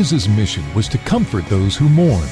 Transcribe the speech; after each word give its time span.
Jesus' 0.00 0.28
mission 0.28 0.64
was 0.72 0.88
to 0.88 0.96
comfort 0.96 1.44
those 1.48 1.76
who 1.76 1.86
mourn, 1.86 2.26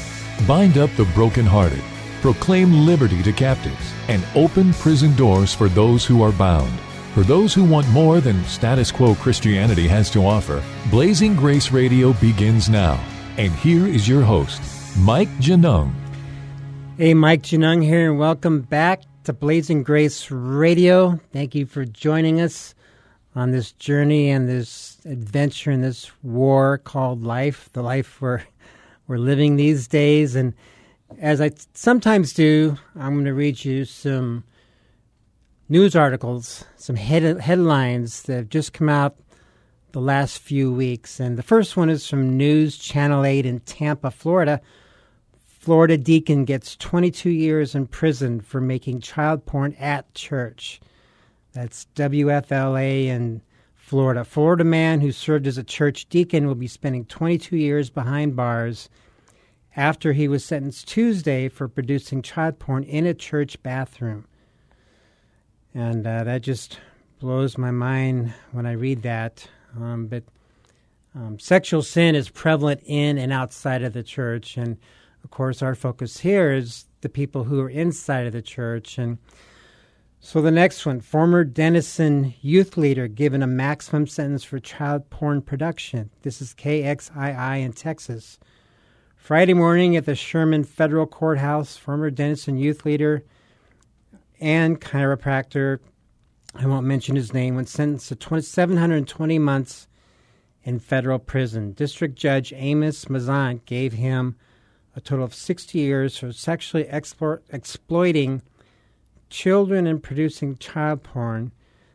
bind 0.46 0.78
up 0.78 0.88
the 0.92 1.04
brokenhearted, 1.14 1.82
proclaim 2.22 2.86
liberty 2.86 3.22
to 3.22 3.30
captives, 3.30 3.92
and 4.08 4.24
open 4.34 4.72
prison 4.72 5.14
doors 5.16 5.52
for 5.52 5.68
those 5.68 6.06
who 6.06 6.22
are 6.22 6.32
bound. 6.32 6.72
For 7.12 7.24
those 7.24 7.52
who 7.52 7.64
want 7.64 7.86
more 7.90 8.22
than 8.22 8.42
status 8.44 8.90
quo 8.90 9.14
Christianity 9.16 9.86
has 9.86 10.08
to 10.12 10.20
offer, 10.20 10.64
Blazing 10.90 11.36
Grace 11.36 11.70
Radio 11.70 12.14
begins 12.14 12.70
now. 12.70 12.98
And 13.36 13.52
here 13.52 13.86
is 13.86 14.08
your 14.08 14.22
host, 14.22 14.62
Mike 14.96 15.28
Genung. 15.36 15.92
Hey, 16.96 17.12
Mike 17.12 17.42
Genung 17.42 17.84
here, 17.84 18.08
and 18.08 18.18
welcome 18.18 18.62
back 18.62 19.02
to 19.24 19.34
Blazing 19.34 19.82
Grace 19.82 20.30
Radio. 20.30 21.20
Thank 21.34 21.54
you 21.54 21.66
for 21.66 21.84
joining 21.84 22.40
us 22.40 22.74
on 23.34 23.50
this 23.50 23.72
journey 23.72 24.30
and 24.30 24.48
this 24.48 24.97
adventure 25.08 25.70
in 25.70 25.80
this 25.80 26.10
war 26.22 26.78
called 26.78 27.24
life, 27.24 27.70
the 27.72 27.82
life 27.82 28.20
we're, 28.20 28.42
we're 29.06 29.18
living 29.18 29.56
these 29.56 29.88
days. 29.88 30.36
And 30.36 30.54
as 31.18 31.40
I 31.40 31.52
sometimes 31.72 32.32
do, 32.32 32.76
I'm 32.94 33.14
going 33.14 33.24
to 33.24 33.34
read 33.34 33.64
you 33.64 33.84
some 33.84 34.44
news 35.68 35.96
articles, 35.96 36.64
some 36.76 36.96
head, 36.96 37.40
headlines 37.40 38.22
that 38.22 38.36
have 38.36 38.48
just 38.48 38.72
come 38.72 38.88
out 38.88 39.16
the 39.92 40.00
last 40.00 40.38
few 40.38 40.72
weeks. 40.72 41.18
And 41.18 41.38
the 41.38 41.42
first 41.42 41.76
one 41.76 41.88
is 41.88 42.08
from 42.08 42.36
News 42.36 42.76
Channel 42.76 43.24
8 43.24 43.46
in 43.46 43.60
Tampa, 43.60 44.10
Florida. 44.10 44.60
Florida 45.46 45.96
deacon 45.96 46.44
gets 46.44 46.76
22 46.76 47.30
years 47.30 47.74
in 47.74 47.86
prison 47.86 48.40
for 48.40 48.60
making 48.60 49.00
child 49.00 49.44
porn 49.46 49.74
at 49.74 50.12
church. 50.14 50.80
That's 51.52 51.86
WFLA 51.96 53.06
in 53.06 53.42
Florida. 53.88 54.22
Florida 54.22 54.64
man 54.64 55.00
who 55.00 55.10
served 55.10 55.46
as 55.46 55.56
a 55.56 55.64
church 55.64 56.10
deacon 56.10 56.46
will 56.46 56.54
be 56.54 56.66
spending 56.66 57.06
22 57.06 57.56
years 57.56 57.88
behind 57.88 58.36
bars 58.36 58.90
after 59.74 60.12
he 60.12 60.28
was 60.28 60.44
sentenced 60.44 60.86
Tuesday 60.86 61.48
for 61.48 61.68
producing 61.68 62.20
child 62.20 62.58
porn 62.58 62.84
in 62.84 63.06
a 63.06 63.14
church 63.14 63.62
bathroom. 63.62 64.26
And 65.72 66.06
uh, 66.06 66.24
that 66.24 66.42
just 66.42 66.78
blows 67.18 67.56
my 67.56 67.70
mind 67.70 68.34
when 68.52 68.66
I 68.66 68.72
read 68.72 69.04
that. 69.04 69.48
Um, 69.74 70.06
but 70.06 70.24
um, 71.14 71.38
sexual 71.38 71.80
sin 71.80 72.14
is 72.14 72.28
prevalent 72.28 72.82
in 72.84 73.16
and 73.16 73.32
outside 73.32 73.82
of 73.82 73.94
the 73.94 74.02
church. 74.02 74.58
And 74.58 74.76
of 75.24 75.30
course, 75.30 75.62
our 75.62 75.74
focus 75.74 76.18
here 76.18 76.52
is 76.52 76.84
the 77.00 77.08
people 77.08 77.44
who 77.44 77.58
are 77.62 77.70
inside 77.70 78.26
of 78.26 78.34
the 78.34 78.42
church. 78.42 78.98
And 78.98 79.16
so 80.20 80.42
the 80.42 80.50
next 80.50 80.84
one 80.84 81.00
former 81.00 81.44
Denison 81.44 82.34
youth 82.40 82.76
leader 82.76 83.06
given 83.06 83.42
a 83.42 83.46
maximum 83.46 84.06
sentence 84.06 84.42
for 84.44 84.58
child 84.58 85.08
porn 85.10 85.42
production. 85.42 86.10
This 86.22 86.42
is 86.42 86.54
KXII 86.54 87.62
in 87.62 87.72
Texas. 87.72 88.38
Friday 89.16 89.54
morning 89.54 89.94
at 89.96 90.06
the 90.06 90.14
Sherman 90.14 90.64
Federal 90.64 91.06
Courthouse, 91.06 91.76
former 91.76 92.10
Denison 92.10 92.58
youth 92.58 92.84
leader 92.84 93.24
and 94.40 94.80
chiropractor, 94.80 95.78
I 96.54 96.66
won't 96.66 96.86
mention 96.86 97.14
his 97.14 97.32
name, 97.32 97.56
was 97.56 97.70
sentenced 97.70 98.08
to 98.08 98.16
20, 98.16 98.42
720 98.42 99.38
months 99.38 99.86
in 100.64 100.78
federal 100.78 101.18
prison. 101.18 101.72
District 101.72 102.16
Judge 102.16 102.52
Amos 102.56 103.04
Mazzant 103.06 103.64
gave 103.66 103.92
him 103.92 104.36
a 104.96 105.00
total 105.00 105.24
of 105.24 105.34
60 105.34 105.78
years 105.78 106.18
for 106.18 106.32
sexually 106.32 106.84
explo- 106.84 107.40
exploiting 107.50 108.42
children 109.28 109.86
and 109.86 110.02
producing 110.02 110.56
child 110.56 111.02
porn, 111.02 111.52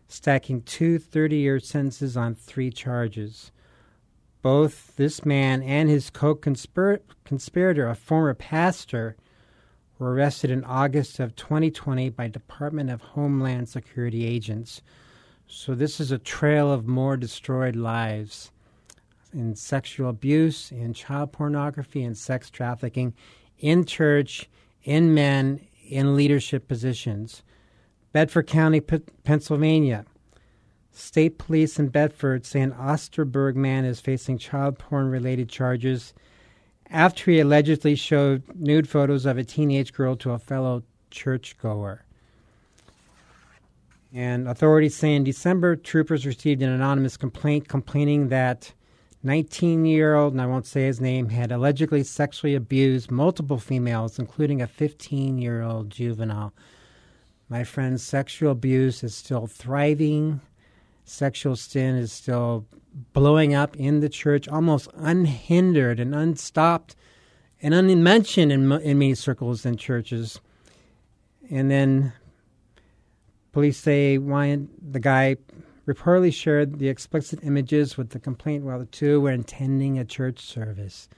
stacking 0.07 0.61
two 0.61 0.99
30 0.99 1.37
year 1.37 1.59
sentences 1.59 2.15
on 2.15 2.35
three 2.35 2.69
charges. 2.69 3.51
Both 4.41 4.95
this 4.97 5.25
man 5.25 5.63
and 5.63 5.89
his 5.89 6.09
co 6.09 6.35
conspirator, 6.35 7.87
a 7.87 7.95
former 7.95 8.33
pastor, 8.33 9.15
were 9.97 10.13
arrested 10.13 10.51
in 10.51 10.63
August 10.65 11.19
of 11.19 11.35
2020 11.35 12.09
by 12.09 12.27
Department 12.27 12.89
of 12.89 13.01
Homeland 13.01 13.69
Security 13.69 14.25
agents. 14.25 14.81
So, 15.47 15.75
this 15.75 15.99
is 15.99 16.11
a 16.11 16.17
trail 16.17 16.71
of 16.71 16.87
more 16.87 17.15
destroyed 17.15 17.75
lives 17.75 18.51
in 19.33 19.55
sexual 19.55 20.09
abuse, 20.09 20.71
in 20.71 20.93
child 20.93 21.31
pornography, 21.31 22.03
and 22.03 22.17
sex 22.17 22.49
trafficking 22.49 23.13
in 23.59 23.85
church, 23.85 24.49
in 24.83 25.13
men, 25.13 25.61
in 25.93 26.15
leadership 26.15 26.67
positions. 26.67 27.43
Bedford 28.11 28.47
County, 28.47 28.79
P- 28.79 29.01
Pennsylvania. 29.23 30.05
State 30.91 31.39
police 31.39 31.79
in 31.79 31.87
Bedford 31.87 32.45
say 32.45 32.61
an 32.61 32.73
Osterburg 32.73 33.55
man 33.55 33.83
is 33.83 33.99
facing 33.99 34.37
child 34.37 34.77
porn 34.77 35.09
related 35.09 35.49
charges 35.49 36.13
after 36.89 37.31
he 37.31 37.39
allegedly 37.39 37.95
showed 37.95 38.43
nude 38.55 38.87
photos 38.87 39.25
of 39.25 39.37
a 39.37 39.43
teenage 39.43 39.93
girl 39.93 40.15
to 40.17 40.31
a 40.31 40.39
fellow 40.39 40.83
churchgoer. 41.09 42.05
And 44.13 44.47
authorities 44.47 44.95
say 44.95 45.15
in 45.15 45.23
December, 45.23 45.75
troopers 45.75 46.27
received 46.27 46.61
an 46.61 46.69
anonymous 46.69 47.17
complaint 47.17 47.67
complaining 47.67 48.29
that 48.29 48.71
19 49.23 49.85
year 49.85 50.15
old, 50.15 50.33
and 50.33 50.41
I 50.41 50.45
won't 50.45 50.65
say 50.65 50.85
his 50.85 50.99
name, 50.99 51.29
had 51.29 51.51
allegedly 51.51 52.03
sexually 52.03 52.55
abused 52.55 53.09
multiple 53.09 53.57
females, 53.57 54.19
including 54.19 54.61
a 54.61 54.67
15 54.67 55.37
year 55.37 55.61
old 55.61 55.89
juvenile. 55.89 56.53
My 57.47 57.63
friend, 57.63 57.99
sexual 57.99 58.51
abuse 58.51 59.03
is 59.03 59.15
still 59.15 59.47
thriving. 59.47 60.41
Sexual 61.05 61.55
sin 61.55 61.95
is 61.95 62.11
still 62.11 62.65
blowing 63.13 63.53
up 63.53 63.75
in 63.77 64.01
the 64.01 64.09
church, 64.09 64.47
almost 64.47 64.89
unhindered 64.95 65.99
and 65.99 66.13
unstopped 66.13 66.95
and 67.61 67.73
unmentioned 67.73 68.51
in, 68.51 68.71
in 68.71 68.97
many 68.99 69.15
circles 69.15 69.65
and 69.65 69.79
churches. 69.79 70.41
And 71.49 71.71
then 71.71 72.13
police 73.53 73.77
say 73.77 74.17
why 74.17 74.59
the 74.81 74.99
guy 74.99 75.37
reportedly 75.87 76.33
shared 76.33 76.79
the 76.79 76.87
explicit 76.87 77.39
images 77.43 77.97
with 77.97 78.09
the 78.11 78.19
complaint 78.19 78.63
while 78.63 78.79
the 78.79 78.85
two 78.85 79.19
were 79.21 79.31
attending 79.31 79.99
a 79.99 80.05
church 80.05 80.39
service. 80.39 81.09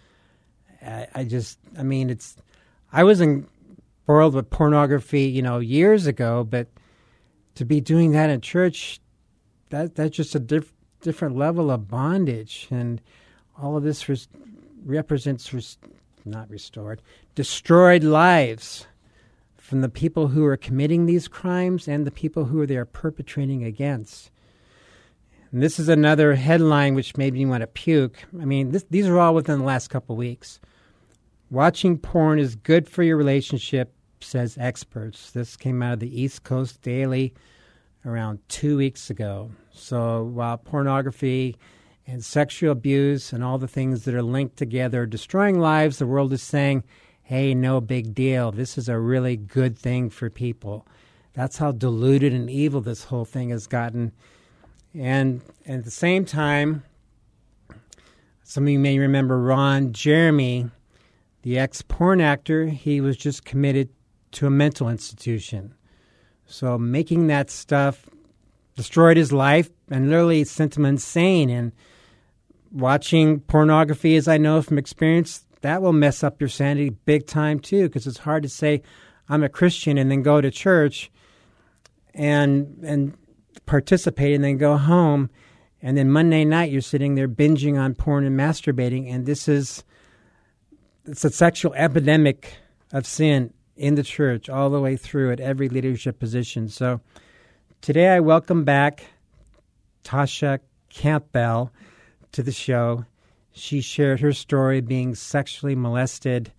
I, 0.81 1.07
I 1.13 1.23
just, 1.23 1.59
I 1.77 1.83
mean, 1.83 2.09
it's, 2.09 2.35
I 2.91 3.03
was 3.03 3.21
embroiled 3.21 4.33
with 4.33 4.49
pornography, 4.49 5.23
you 5.23 5.41
know, 5.41 5.59
years 5.59 6.07
ago, 6.07 6.43
but 6.43 6.67
to 7.55 7.65
be 7.65 7.79
doing 7.79 8.11
that 8.11 8.29
in 8.29 8.41
church, 8.41 8.99
that 9.69 9.95
that's 9.95 10.15
just 10.15 10.35
a 10.35 10.39
diff, 10.39 10.73
different 11.01 11.35
level 11.35 11.71
of 11.71 11.87
bondage, 11.87 12.67
and 12.71 13.01
all 13.57 13.77
of 13.77 13.83
this 13.83 14.09
res, 14.09 14.27
represents 14.83 15.53
res, 15.53 15.77
not 16.25 16.49
restored, 16.49 17.01
destroyed 17.35 18.03
lives 18.03 18.87
from 19.57 19.81
the 19.81 19.89
people 19.89 20.27
who 20.27 20.45
are 20.45 20.57
committing 20.57 21.05
these 21.05 21.27
crimes 21.27 21.87
and 21.87 22.05
the 22.05 22.11
people 22.11 22.45
who 22.45 22.65
they 22.65 22.77
are 22.77 22.85
perpetrating 22.85 23.63
against. 23.63 24.31
And 25.55 25.63
this 25.63 25.79
is 25.79 25.87
another 25.87 26.35
headline 26.35 26.95
which 26.95 27.15
made 27.15 27.33
me 27.33 27.45
want 27.45 27.61
to 27.61 27.67
puke. 27.67 28.25
I 28.41 28.43
mean, 28.43 28.71
this, 28.71 28.83
these 28.89 29.07
are 29.07 29.17
all 29.17 29.33
within 29.33 29.59
the 29.59 29.63
last 29.63 29.87
couple 29.87 30.17
weeks. 30.17 30.59
Watching 31.49 31.97
porn 31.97 32.39
is 32.39 32.57
good 32.57 32.89
for 32.89 33.03
your 33.03 33.15
relationship, 33.15 33.93
says 34.19 34.57
experts. 34.59 35.31
This 35.31 35.55
came 35.55 35.81
out 35.81 35.93
of 35.93 35.99
the 36.01 36.21
East 36.21 36.43
Coast 36.43 36.81
Daily 36.81 37.33
around 38.05 38.39
two 38.49 38.75
weeks 38.75 39.09
ago. 39.09 39.49
So 39.71 40.23
while 40.25 40.57
pornography 40.57 41.55
and 42.05 42.21
sexual 42.21 42.73
abuse 42.73 43.31
and 43.31 43.41
all 43.41 43.57
the 43.57 43.65
things 43.65 44.03
that 44.03 44.13
are 44.13 44.21
linked 44.21 44.57
together 44.57 45.03
are 45.03 45.05
destroying 45.05 45.57
lives, 45.57 45.99
the 45.99 46.05
world 46.05 46.33
is 46.33 46.43
saying, 46.43 46.83
hey, 47.23 47.53
no 47.53 47.79
big 47.79 48.13
deal. 48.13 48.51
This 48.51 48.77
is 48.77 48.89
a 48.89 48.99
really 48.99 49.37
good 49.37 49.79
thing 49.79 50.09
for 50.09 50.29
people. 50.29 50.85
That's 51.31 51.59
how 51.59 51.71
diluted 51.71 52.33
and 52.33 52.49
evil 52.49 52.81
this 52.81 53.05
whole 53.05 53.23
thing 53.23 53.51
has 53.51 53.67
gotten. 53.67 54.11
And 54.97 55.41
at 55.65 55.83
the 55.83 55.91
same 55.91 56.25
time, 56.25 56.83
some 58.43 58.63
of 58.63 58.69
you 58.69 58.79
may 58.79 58.97
remember 58.97 59.39
Ron 59.39 59.91
Jeremy, 59.91 60.69
the 61.41 61.59
ex 61.59 61.81
porn 61.81 62.21
actor. 62.21 62.67
He 62.67 63.01
was 63.01 63.17
just 63.17 63.43
committed 63.43 63.89
to 64.33 64.47
a 64.47 64.49
mental 64.49 64.87
institution. 64.87 65.73
So 66.45 66.77
making 66.77 67.27
that 67.27 67.49
stuff 67.49 68.09
destroyed 68.75 69.17
his 69.17 69.33
life 69.33 69.69
and 69.89 70.09
literally 70.09 70.43
sent 70.43 70.77
him 70.77 70.85
insane. 70.85 71.49
And 71.49 71.71
watching 72.71 73.39
pornography, 73.41 74.15
as 74.15 74.27
I 74.27 74.37
know 74.37 74.61
from 74.61 74.77
experience, 74.77 75.45
that 75.61 75.81
will 75.81 75.93
mess 75.93 76.23
up 76.23 76.39
your 76.39 76.49
sanity 76.49 76.89
big 76.89 77.25
time 77.25 77.59
too, 77.59 77.87
because 77.87 78.07
it's 78.07 78.19
hard 78.19 78.43
to 78.43 78.49
say 78.49 78.81
I'm 79.27 79.43
a 79.43 79.49
Christian 79.49 79.97
and 79.97 80.11
then 80.11 80.21
go 80.21 80.39
to 80.39 80.51
church 80.51 81.11
and 82.13 82.77
and 82.83 83.17
participate 83.65 84.35
and 84.35 84.43
then 84.43 84.57
go 84.57 84.77
home, 84.77 85.29
and 85.81 85.97
then 85.97 86.09
Monday 86.09 86.45
night 86.45 86.71
you're 86.71 86.81
sitting 86.81 87.15
there 87.15 87.27
binging 87.27 87.79
on 87.79 87.95
porn 87.95 88.25
and 88.25 88.37
masturbating, 88.37 89.11
and 89.11 89.25
this 89.25 89.47
is 89.47 89.83
it's 91.05 91.23
a 91.23 91.29
sexual 91.29 91.73
epidemic 91.75 92.57
of 92.91 93.05
sin 93.05 93.53
in 93.75 93.95
the 93.95 94.03
church 94.03 94.49
all 94.49 94.69
the 94.69 94.79
way 94.79 94.95
through 94.95 95.31
at 95.31 95.39
every 95.39 95.69
leadership 95.69 96.19
position. 96.19 96.69
So 96.69 97.01
today 97.81 98.09
I 98.09 98.19
welcome 98.21 98.63
back 98.63 99.03
Tasha 100.03 100.59
Campbell 100.89 101.71
to 102.31 102.41
the 102.41 102.51
show. 102.51 103.05
She 103.51 103.81
shared 103.81 104.19
her 104.21 104.33
story 104.33 104.81
being 104.81 105.13
sexually 105.15 105.75
molested 105.75 106.51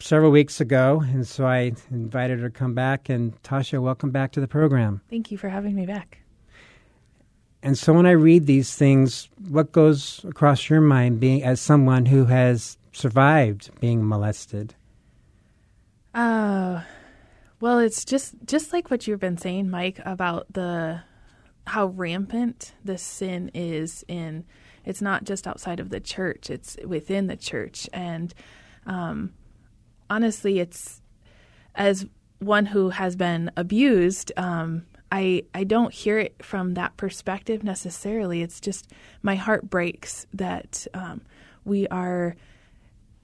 several 0.00 0.30
weeks 0.30 0.60
ago, 0.60 1.02
and 1.06 1.26
so 1.26 1.46
I 1.46 1.72
invited 1.90 2.40
her 2.40 2.48
to 2.48 2.58
come 2.58 2.74
back. 2.74 3.08
And 3.08 3.40
Tasha, 3.42 3.80
welcome 3.80 4.10
back 4.10 4.32
to 4.32 4.40
the 4.40 4.48
program. 4.48 5.00
Thank 5.10 5.30
you 5.30 5.38
for 5.38 5.48
having 5.48 5.74
me 5.74 5.86
back. 5.86 6.20
And 7.62 7.76
so 7.76 7.92
when 7.92 8.06
I 8.06 8.12
read 8.12 8.46
these 8.46 8.74
things, 8.74 9.28
what 9.48 9.72
goes 9.72 10.24
across 10.24 10.70
your 10.70 10.80
mind 10.80 11.20
being 11.20 11.42
as 11.44 11.60
someone 11.60 12.06
who 12.06 12.24
has 12.24 12.78
survived 12.92 13.70
being 13.80 14.06
molested? 14.06 14.74
Uh, 16.14 16.82
well, 17.60 17.78
it's 17.78 18.04
just 18.04 18.34
just 18.46 18.72
like 18.72 18.90
what 18.90 19.06
you've 19.06 19.20
been 19.20 19.36
saying, 19.36 19.70
Mike, 19.70 20.00
about 20.04 20.52
the 20.52 21.02
how 21.66 21.86
rampant 21.86 22.72
this 22.82 23.02
sin 23.02 23.50
is 23.54 24.04
in. 24.08 24.44
It's 24.84 25.02
not 25.02 25.24
just 25.24 25.46
outside 25.46 25.78
of 25.78 25.90
the 25.90 26.00
church; 26.00 26.48
it's 26.48 26.76
within 26.86 27.26
the 27.26 27.36
church, 27.36 27.88
and 27.92 28.32
um, 28.86 29.34
honestly, 30.10 30.58
it's 30.58 31.00
as 31.74 32.06
one 32.40 32.66
who 32.66 32.90
has 32.90 33.16
been 33.16 33.50
abused. 33.56 34.32
Um, 34.36 34.84
I 35.12 35.44
I 35.54 35.64
don't 35.64 35.92
hear 35.92 36.18
it 36.18 36.44
from 36.44 36.74
that 36.74 36.96
perspective 36.96 37.64
necessarily. 37.64 38.42
It's 38.42 38.60
just 38.60 38.90
my 39.22 39.36
heart 39.36 39.70
breaks 39.70 40.26
that 40.34 40.86
um, 40.92 41.22
we 41.64 41.88
are 41.88 42.36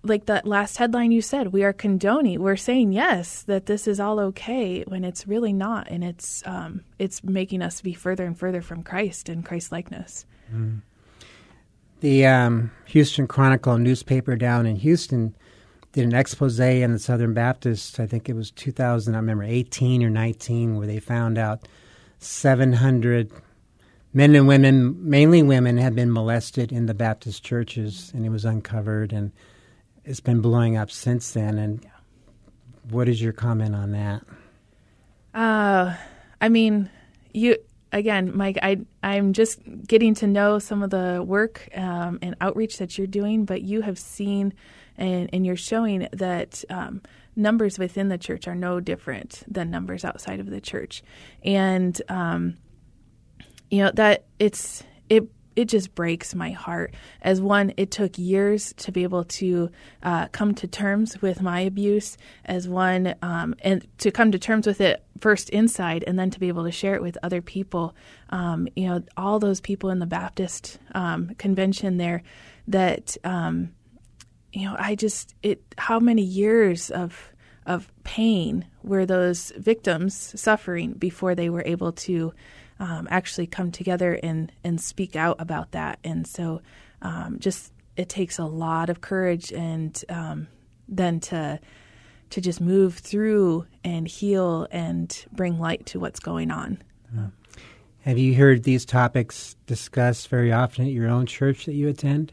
like 0.02 0.26
that 0.26 0.46
last 0.46 0.76
headline 0.78 1.10
you 1.10 1.20
said, 1.20 1.52
we 1.52 1.64
are 1.64 1.72
condoning. 1.72 2.40
We're 2.40 2.56
saying 2.56 2.92
yes 2.92 3.42
that 3.42 3.66
this 3.66 3.88
is 3.88 3.98
all 3.98 4.20
okay 4.20 4.84
when 4.86 5.04
it's 5.04 5.26
really 5.26 5.52
not, 5.52 5.88
and 5.90 6.04
it's 6.04 6.42
um, 6.46 6.84
it's 6.98 7.22
making 7.24 7.62
us 7.62 7.80
be 7.80 7.94
further 7.94 8.24
and 8.24 8.38
further 8.38 8.62
from 8.62 8.82
Christ 8.82 9.28
and 9.28 9.44
Christ 9.44 9.72
likeness. 9.72 10.24
The 12.00 12.26
um, 12.26 12.70
Houston 12.86 13.26
Chronicle 13.26 13.78
newspaper 13.78 14.36
down 14.36 14.66
in 14.66 14.76
Houston 14.76 15.34
did 15.96 16.04
an 16.04 16.14
expose 16.14 16.60
on 16.60 16.92
the 16.92 16.98
Southern 16.98 17.32
Baptist. 17.32 17.98
I 17.98 18.06
think 18.06 18.28
it 18.28 18.34
was 18.34 18.50
2000. 18.50 19.14
I 19.14 19.16
remember 19.16 19.44
18 19.44 20.02
or 20.02 20.10
19, 20.10 20.76
where 20.76 20.86
they 20.86 21.00
found 21.00 21.38
out 21.38 21.66
700 22.18 23.32
men 24.12 24.34
and 24.34 24.46
women, 24.46 25.08
mainly 25.08 25.42
women, 25.42 25.78
had 25.78 25.94
been 25.94 26.12
molested 26.12 26.70
in 26.70 26.84
the 26.84 26.92
Baptist 26.92 27.42
churches, 27.42 28.12
and 28.14 28.26
it 28.26 28.28
was 28.28 28.44
uncovered, 28.44 29.14
and 29.14 29.32
it's 30.04 30.20
been 30.20 30.42
blowing 30.42 30.76
up 30.76 30.90
since 30.90 31.30
then. 31.30 31.56
And 31.56 31.86
what 32.90 33.08
is 33.08 33.22
your 33.22 33.32
comment 33.32 33.74
on 33.74 33.92
that? 33.92 34.22
Uh, 35.32 35.94
I 36.42 36.50
mean, 36.50 36.90
you 37.32 37.56
again, 37.90 38.36
Mike. 38.36 38.58
I 38.62 38.80
I'm 39.02 39.32
just 39.32 39.60
getting 39.86 40.14
to 40.16 40.26
know 40.26 40.58
some 40.58 40.82
of 40.82 40.90
the 40.90 41.24
work 41.26 41.70
um, 41.74 42.18
and 42.20 42.36
outreach 42.42 42.76
that 42.76 42.98
you're 42.98 43.06
doing, 43.06 43.46
but 43.46 43.62
you 43.62 43.80
have 43.80 43.98
seen 43.98 44.52
and 44.98 45.30
and 45.32 45.46
you're 45.46 45.56
showing 45.56 46.08
that. 46.12 46.64
Um, 46.70 47.02
numbers 47.38 47.78
within 47.78 48.08
the 48.08 48.16
church 48.16 48.48
are 48.48 48.54
no 48.54 48.80
different 48.80 49.42
than 49.46 49.70
numbers 49.70 50.06
outside 50.06 50.40
of 50.40 50.48
the 50.48 50.58
church, 50.58 51.02
and 51.44 52.00
um, 52.08 52.56
you 53.70 53.84
know 53.84 53.90
that 53.94 54.24
it's 54.38 54.82
it 55.08 55.28
it 55.56 55.68
just 55.68 55.94
breaks 55.94 56.34
my 56.34 56.50
heart 56.50 56.94
as 57.22 57.40
one 57.40 57.72
it 57.76 57.90
took 57.90 58.18
years 58.18 58.74
to 58.76 58.92
be 58.92 59.02
able 59.02 59.24
to 59.24 59.70
uh, 60.02 60.28
come 60.28 60.54
to 60.54 60.68
terms 60.68 61.20
with 61.22 61.40
my 61.40 61.60
abuse 61.60 62.16
as 62.44 62.68
one 62.68 63.14
um, 63.22 63.54
and 63.62 63.86
to 63.98 64.10
come 64.10 64.30
to 64.30 64.38
terms 64.38 64.66
with 64.66 64.80
it 64.80 65.02
first 65.18 65.48
inside 65.50 66.04
and 66.06 66.18
then 66.18 66.30
to 66.30 66.38
be 66.38 66.48
able 66.48 66.64
to 66.64 66.70
share 66.70 66.94
it 66.94 67.02
with 67.02 67.16
other 67.22 67.40
people 67.40 67.96
um, 68.30 68.68
you 68.76 68.86
know 68.86 69.02
all 69.16 69.38
those 69.38 69.60
people 69.60 69.90
in 69.90 69.98
the 69.98 70.06
baptist 70.06 70.78
um, 70.94 71.34
convention 71.38 71.96
there 71.96 72.22
that 72.68 73.16
um, 73.24 73.72
you 74.56 74.64
know 74.64 74.76
i 74.78 74.94
just 74.94 75.34
it 75.42 75.60
how 75.78 75.98
many 76.00 76.22
years 76.22 76.90
of 76.90 77.32
of 77.66 77.90
pain 78.04 78.64
were 78.82 79.04
those 79.04 79.52
victims 79.56 80.32
suffering 80.40 80.92
before 80.92 81.34
they 81.34 81.50
were 81.50 81.64
able 81.66 81.92
to 81.92 82.32
um, 82.78 83.08
actually 83.10 83.46
come 83.46 83.70
together 83.70 84.18
and 84.22 84.52
and 84.64 84.80
speak 84.80 85.16
out 85.16 85.36
about 85.38 85.72
that? 85.72 85.98
And 86.04 86.26
so 86.26 86.62
um, 87.02 87.38
just 87.38 87.72
it 87.96 88.08
takes 88.08 88.38
a 88.38 88.44
lot 88.44 88.88
of 88.88 89.00
courage 89.00 89.52
and 89.52 90.02
um, 90.08 90.48
then 90.88 91.20
to 91.20 91.60
to 92.30 92.40
just 92.40 92.60
move 92.60 92.98
through 92.98 93.66
and 93.84 94.06
heal 94.06 94.66
and 94.70 95.26
bring 95.32 95.58
light 95.58 95.86
to 95.86 96.00
what's 96.00 96.20
going 96.20 96.50
on. 96.50 96.82
Have 98.00 98.18
you 98.18 98.34
heard 98.34 98.62
these 98.62 98.84
topics 98.84 99.56
discussed 99.66 100.28
very 100.28 100.52
often 100.52 100.86
at 100.86 100.92
your 100.92 101.08
own 101.08 101.26
church 101.26 101.66
that 101.66 101.74
you 101.74 101.88
attend? 101.88 102.32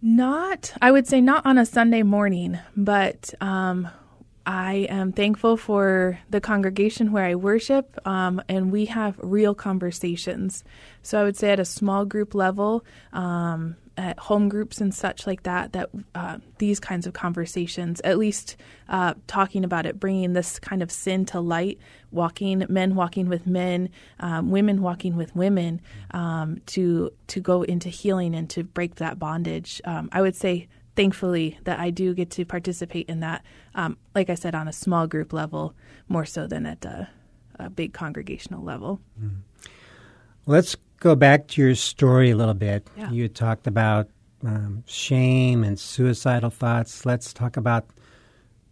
Not, 0.00 0.72
I 0.80 0.90
would 0.90 1.06
say 1.06 1.20
not 1.20 1.44
on 1.44 1.58
a 1.58 1.66
Sunday 1.66 2.02
morning, 2.02 2.58
but 2.76 3.34
um, 3.40 3.88
I 4.46 4.86
am 4.88 5.12
thankful 5.12 5.56
for 5.56 6.18
the 6.30 6.40
congregation 6.40 7.10
where 7.10 7.24
I 7.24 7.34
worship, 7.34 7.98
um, 8.06 8.40
and 8.48 8.70
we 8.70 8.86
have 8.86 9.18
real 9.18 9.54
conversations. 9.54 10.62
So 11.02 11.20
I 11.20 11.24
would 11.24 11.36
say 11.36 11.50
at 11.50 11.60
a 11.60 11.64
small 11.64 12.04
group 12.04 12.34
level, 12.34 12.84
um, 13.12 13.76
at 13.98 14.18
home 14.18 14.48
groups 14.48 14.80
and 14.80 14.94
such 14.94 15.26
like 15.26 15.42
that, 15.42 15.72
that 15.72 15.90
uh, 16.14 16.38
these 16.58 16.78
kinds 16.78 17.06
of 17.06 17.12
conversations, 17.12 18.00
at 18.04 18.16
least 18.16 18.56
uh, 18.88 19.14
talking 19.26 19.64
about 19.64 19.84
it, 19.84 19.98
bringing 19.98 20.32
this 20.32 20.60
kind 20.60 20.82
of 20.82 20.92
sin 20.92 21.26
to 21.26 21.40
light, 21.40 21.78
walking 22.10 22.64
men 22.68 22.94
walking 22.94 23.28
with 23.28 23.46
men, 23.46 23.90
um, 24.20 24.50
women 24.50 24.82
walking 24.82 25.16
with 25.16 25.34
women, 25.36 25.80
um, 26.12 26.60
to 26.66 27.10
to 27.28 27.40
go 27.40 27.62
into 27.62 27.88
healing 27.88 28.34
and 28.34 28.48
to 28.50 28.64
break 28.64 28.96
that 28.96 29.18
bondage. 29.18 29.80
Um, 29.84 30.08
I 30.12 30.22
would 30.22 30.36
say 30.36 30.68
thankfully 30.96 31.58
that 31.64 31.78
I 31.78 31.90
do 31.90 32.14
get 32.14 32.30
to 32.30 32.44
participate 32.44 33.08
in 33.08 33.20
that. 33.20 33.44
Um, 33.74 33.96
like 34.14 34.30
I 34.30 34.34
said, 34.34 34.54
on 34.54 34.66
a 34.66 34.72
small 34.72 35.06
group 35.06 35.32
level, 35.32 35.74
more 36.08 36.24
so 36.24 36.46
than 36.46 36.66
at 36.66 36.84
a, 36.84 37.08
a 37.58 37.70
big 37.70 37.92
congregational 37.92 38.64
level. 38.64 39.00
Let's 40.46 40.76
go 40.98 41.14
back 41.14 41.48
to 41.48 41.62
your 41.62 41.74
story 41.74 42.30
a 42.30 42.36
little 42.36 42.54
bit. 42.54 42.86
Yeah. 42.96 43.10
You 43.10 43.28
talked 43.28 43.66
about 43.66 44.08
um, 44.44 44.82
shame 44.86 45.62
and 45.62 45.78
suicidal 45.78 46.50
thoughts. 46.50 47.06
Let's 47.06 47.32
talk 47.32 47.56
about 47.56 47.86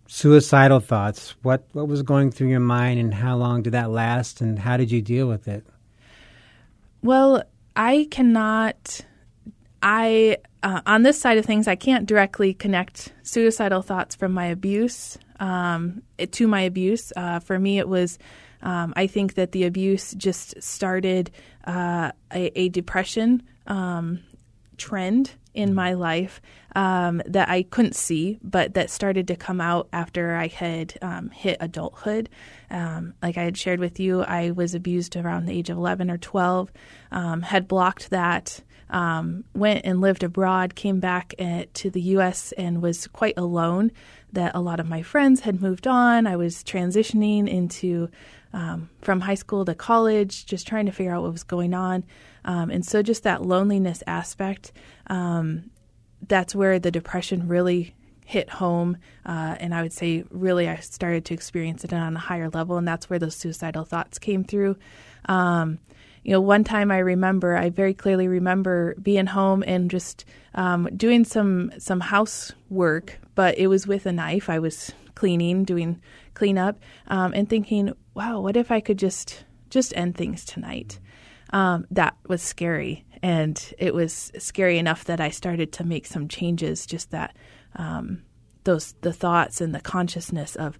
suicidal 0.06 0.80
thoughts. 0.80 1.34
What 1.42 1.64
what 1.72 1.88
was 1.88 2.02
going 2.02 2.30
through 2.30 2.48
your 2.48 2.60
mind, 2.60 3.00
and 3.00 3.12
how 3.12 3.36
long 3.36 3.62
did 3.62 3.72
that 3.72 3.90
last, 3.90 4.40
and 4.40 4.58
how 4.58 4.76
did 4.76 4.90
you 4.90 5.02
deal 5.02 5.26
with 5.28 5.48
it? 5.48 5.66
Well, 7.02 7.42
I 7.74 8.08
cannot. 8.10 9.00
I 9.82 10.38
uh, 10.62 10.80
on 10.86 11.02
this 11.02 11.20
side 11.20 11.38
of 11.38 11.44
things, 11.44 11.68
I 11.68 11.76
can't 11.76 12.06
directly 12.06 12.54
connect 12.54 13.12
suicidal 13.22 13.82
thoughts 13.82 14.14
from 14.14 14.32
my 14.32 14.46
abuse 14.46 15.18
um, 15.38 16.02
to 16.18 16.48
my 16.48 16.62
abuse. 16.62 17.12
Uh, 17.16 17.40
for 17.40 17.58
me, 17.58 17.78
it 17.78 17.88
was. 17.88 18.18
Um, 18.62 18.94
I 18.96 19.06
think 19.06 19.34
that 19.34 19.52
the 19.52 19.64
abuse 19.64 20.12
just 20.14 20.60
started 20.60 21.30
uh, 21.66 22.10
a, 22.32 22.58
a 22.58 22.68
depression 22.70 23.42
um, 23.66 24.20
trend 24.76 25.32
in 25.56 25.74
my 25.74 25.94
life 25.94 26.40
um, 26.74 27.22
that 27.26 27.48
I 27.48 27.62
couldn't 27.62 27.96
see, 27.96 28.38
but 28.42 28.74
that 28.74 28.90
started 28.90 29.26
to 29.28 29.36
come 29.36 29.60
out 29.60 29.88
after 29.92 30.36
I 30.36 30.48
had 30.48 30.96
um, 31.00 31.30
hit 31.30 31.56
adulthood. 31.58 32.28
Um, 32.70 33.14
like 33.22 33.38
I 33.38 33.44
had 33.44 33.56
shared 33.56 33.80
with 33.80 33.98
you, 33.98 34.22
I 34.22 34.50
was 34.50 34.74
abused 34.74 35.16
around 35.16 35.46
the 35.46 35.56
age 35.56 35.70
of 35.70 35.78
11 35.78 36.10
or 36.10 36.18
12, 36.18 36.70
um, 37.10 37.42
had 37.42 37.66
blocked 37.66 38.10
that. 38.10 38.62
Um, 38.88 39.42
went 39.52 39.84
and 39.84 40.00
lived 40.00 40.22
abroad, 40.22 40.76
came 40.76 41.00
back 41.00 41.34
uh, 41.40 41.64
to 41.74 41.90
the 41.90 42.00
U.S. 42.02 42.52
and 42.52 42.80
was 42.80 43.08
quite 43.08 43.34
alone. 43.36 43.90
That 44.32 44.54
a 44.54 44.60
lot 44.60 44.78
of 44.78 44.88
my 44.88 45.02
friends 45.02 45.40
had 45.40 45.60
moved 45.60 45.88
on. 45.88 46.26
I 46.26 46.36
was 46.36 46.62
transitioning 46.62 47.48
into 47.48 48.10
um, 48.52 48.90
from 49.02 49.20
high 49.20 49.34
school 49.34 49.64
to 49.64 49.74
college, 49.74 50.46
just 50.46 50.66
trying 50.66 50.86
to 50.86 50.92
figure 50.92 51.12
out 51.12 51.22
what 51.22 51.32
was 51.32 51.42
going 51.42 51.74
on. 51.74 52.04
Um, 52.44 52.70
and 52.70 52.84
so, 52.84 53.02
just 53.02 53.24
that 53.24 53.42
loneliness 53.42 54.02
aspect, 54.06 54.72
um, 55.08 55.70
that's 56.26 56.54
where 56.54 56.78
the 56.78 56.90
depression 56.90 57.48
really 57.48 57.94
hit 58.24 58.50
home. 58.50 58.96
Uh, 59.24 59.56
and 59.60 59.74
I 59.74 59.82
would 59.82 59.92
say, 59.92 60.24
really, 60.30 60.68
I 60.68 60.76
started 60.76 61.24
to 61.26 61.34
experience 61.34 61.84
it 61.84 61.92
on 61.92 62.16
a 62.16 62.20
higher 62.20 62.50
level. 62.50 62.76
And 62.76 62.86
that's 62.86 63.08
where 63.08 63.18
those 63.18 63.36
suicidal 63.36 63.84
thoughts 63.84 64.18
came 64.18 64.44
through. 64.44 64.76
Um, 65.26 65.78
you 66.24 66.32
know, 66.32 66.40
one 66.40 66.64
time 66.64 66.90
I 66.90 66.98
remember, 66.98 67.56
I 67.56 67.70
very 67.70 67.94
clearly 67.94 68.26
remember 68.26 68.96
being 69.00 69.26
home 69.26 69.62
and 69.64 69.88
just 69.88 70.24
um, 70.56 70.88
doing 70.96 71.24
some 71.24 71.70
some 71.78 72.00
housework, 72.00 73.20
but 73.36 73.56
it 73.58 73.68
was 73.68 73.86
with 73.86 74.06
a 74.06 74.12
knife. 74.12 74.50
I 74.50 74.58
was 74.58 74.92
cleaning, 75.14 75.62
doing 75.62 76.00
cleanup, 76.36 76.78
um, 77.08 77.32
and 77.34 77.48
thinking, 77.48 77.92
"Wow, 78.14 78.40
what 78.40 78.56
if 78.56 78.70
I 78.70 78.80
could 78.80 78.98
just 78.98 79.44
just 79.70 79.96
end 79.96 80.14
things 80.14 80.44
tonight?" 80.44 81.00
Um, 81.50 81.86
that 81.90 82.16
was 82.28 82.42
scary, 82.42 83.04
and 83.22 83.74
it 83.78 83.92
was 83.94 84.30
scary 84.38 84.78
enough 84.78 85.04
that 85.04 85.20
I 85.20 85.30
started 85.30 85.72
to 85.72 85.84
make 85.84 86.06
some 86.06 86.28
changes. 86.28 86.86
Just 86.86 87.10
that 87.10 87.34
um, 87.74 88.22
those 88.62 88.94
the 89.00 89.12
thoughts 89.12 89.60
and 89.60 89.74
the 89.74 89.80
consciousness 89.80 90.54
of 90.54 90.78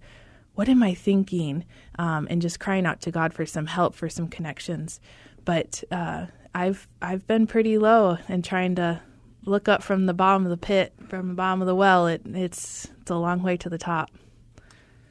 what 0.54 0.68
am 0.68 0.82
I 0.82 0.94
thinking, 0.94 1.64
um, 1.98 2.26
and 2.30 2.40
just 2.40 2.60
crying 2.60 2.86
out 2.86 3.00
to 3.02 3.10
God 3.10 3.34
for 3.34 3.46
some 3.46 3.66
help, 3.66 3.94
for 3.94 4.08
some 4.08 4.28
connections. 4.28 5.00
But 5.44 5.82
uh, 5.90 6.26
I've 6.54 6.88
I've 7.02 7.26
been 7.26 7.46
pretty 7.46 7.78
low 7.78 8.18
and 8.28 8.44
trying 8.44 8.76
to 8.76 9.00
look 9.44 9.68
up 9.68 9.82
from 9.82 10.06
the 10.06 10.14
bottom 10.14 10.44
of 10.44 10.50
the 10.50 10.56
pit, 10.56 10.92
from 11.08 11.28
the 11.28 11.34
bottom 11.34 11.62
of 11.62 11.66
the 11.66 11.74
well. 11.74 12.06
It, 12.06 12.22
it's 12.26 12.88
it's 13.00 13.10
a 13.10 13.16
long 13.16 13.42
way 13.42 13.56
to 13.58 13.68
the 13.68 13.78
top. 13.78 14.10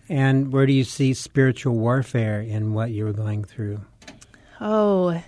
And 0.09 0.51
where 0.51 0.65
do 0.65 0.73
you 0.73 0.83
see 0.83 1.13
spiritual 1.13 1.75
warfare 1.75 2.41
in 2.41 2.73
what 2.73 2.91
you 2.91 3.05
were 3.05 3.13
going 3.13 3.43
through? 3.43 3.81
Oh, 4.61 5.21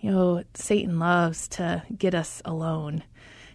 you 0.00 0.10
know, 0.10 0.44
Satan 0.54 0.98
loves 0.98 1.48
to 1.48 1.82
get 1.96 2.14
us 2.14 2.40
alone, 2.44 3.02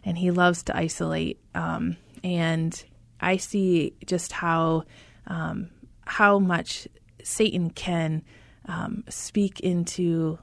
and 0.03 0.17
he 0.17 0.31
loves 0.31 0.63
to 0.63 0.75
isolate. 0.75 1.39
Um, 1.55 1.97
and 2.23 2.83
I 3.21 3.37
see 3.37 3.93
just 4.05 4.31
how 4.31 4.83
um, 5.27 5.69
how 6.05 6.39
much 6.39 6.87
Satan 7.23 7.69
can 7.69 8.23
um, 8.65 9.03
speak 9.09 9.59
into 9.59 10.39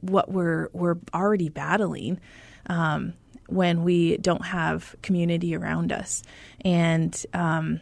what 0.00 0.30
we're 0.30 0.68
we're 0.72 0.98
already 1.12 1.48
battling 1.48 2.20
um, 2.66 3.14
when 3.48 3.82
we 3.82 4.16
don't 4.18 4.44
have 4.44 4.94
community 5.02 5.56
around 5.56 5.90
us, 5.90 6.22
and 6.60 7.24
um, 7.32 7.80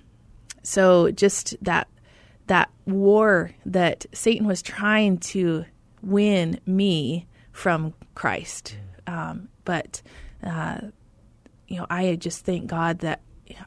so 0.63 1.11
just 1.11 1.57
that 1.63 1.89
that 2.47 2.71
war 2.87 3.51
that 3.67 4.07
Satan 4.13 4.47
was 4.47 4.63
trying 4.63 5.19
to 5.19 5.65
win 6.03 6.61
me 6.67 7.27
from 7.53 7.95
Christ, 8.15 8.77
um, 9.07 9.49
but 9.65 10.03
uh, 10.43 10.79
you 11.69 11.77
know 11.77 11.87
I 11.89 12.17
just 12.17 12.45
thank 12.45 12.67
God 12.67 13.01
that 13.01 13.21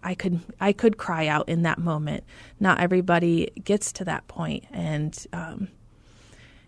I 0.04 0.16
could 0.16 0.40
I 0.60 0.74
could 0.74 0.98
cry 0.98 1.28
out 1.28 1.50
in 1.50 1.64
that 1.64 1.80
moment. 1.80 2.24
Not 2.60 2.80
everybody 2.80 3.52
gets 3.64 3.92
to 3.94 4.06
that 4.06 4.28
point, 4.28 4.66
and 4.72 5.18
um, 5.34 5.70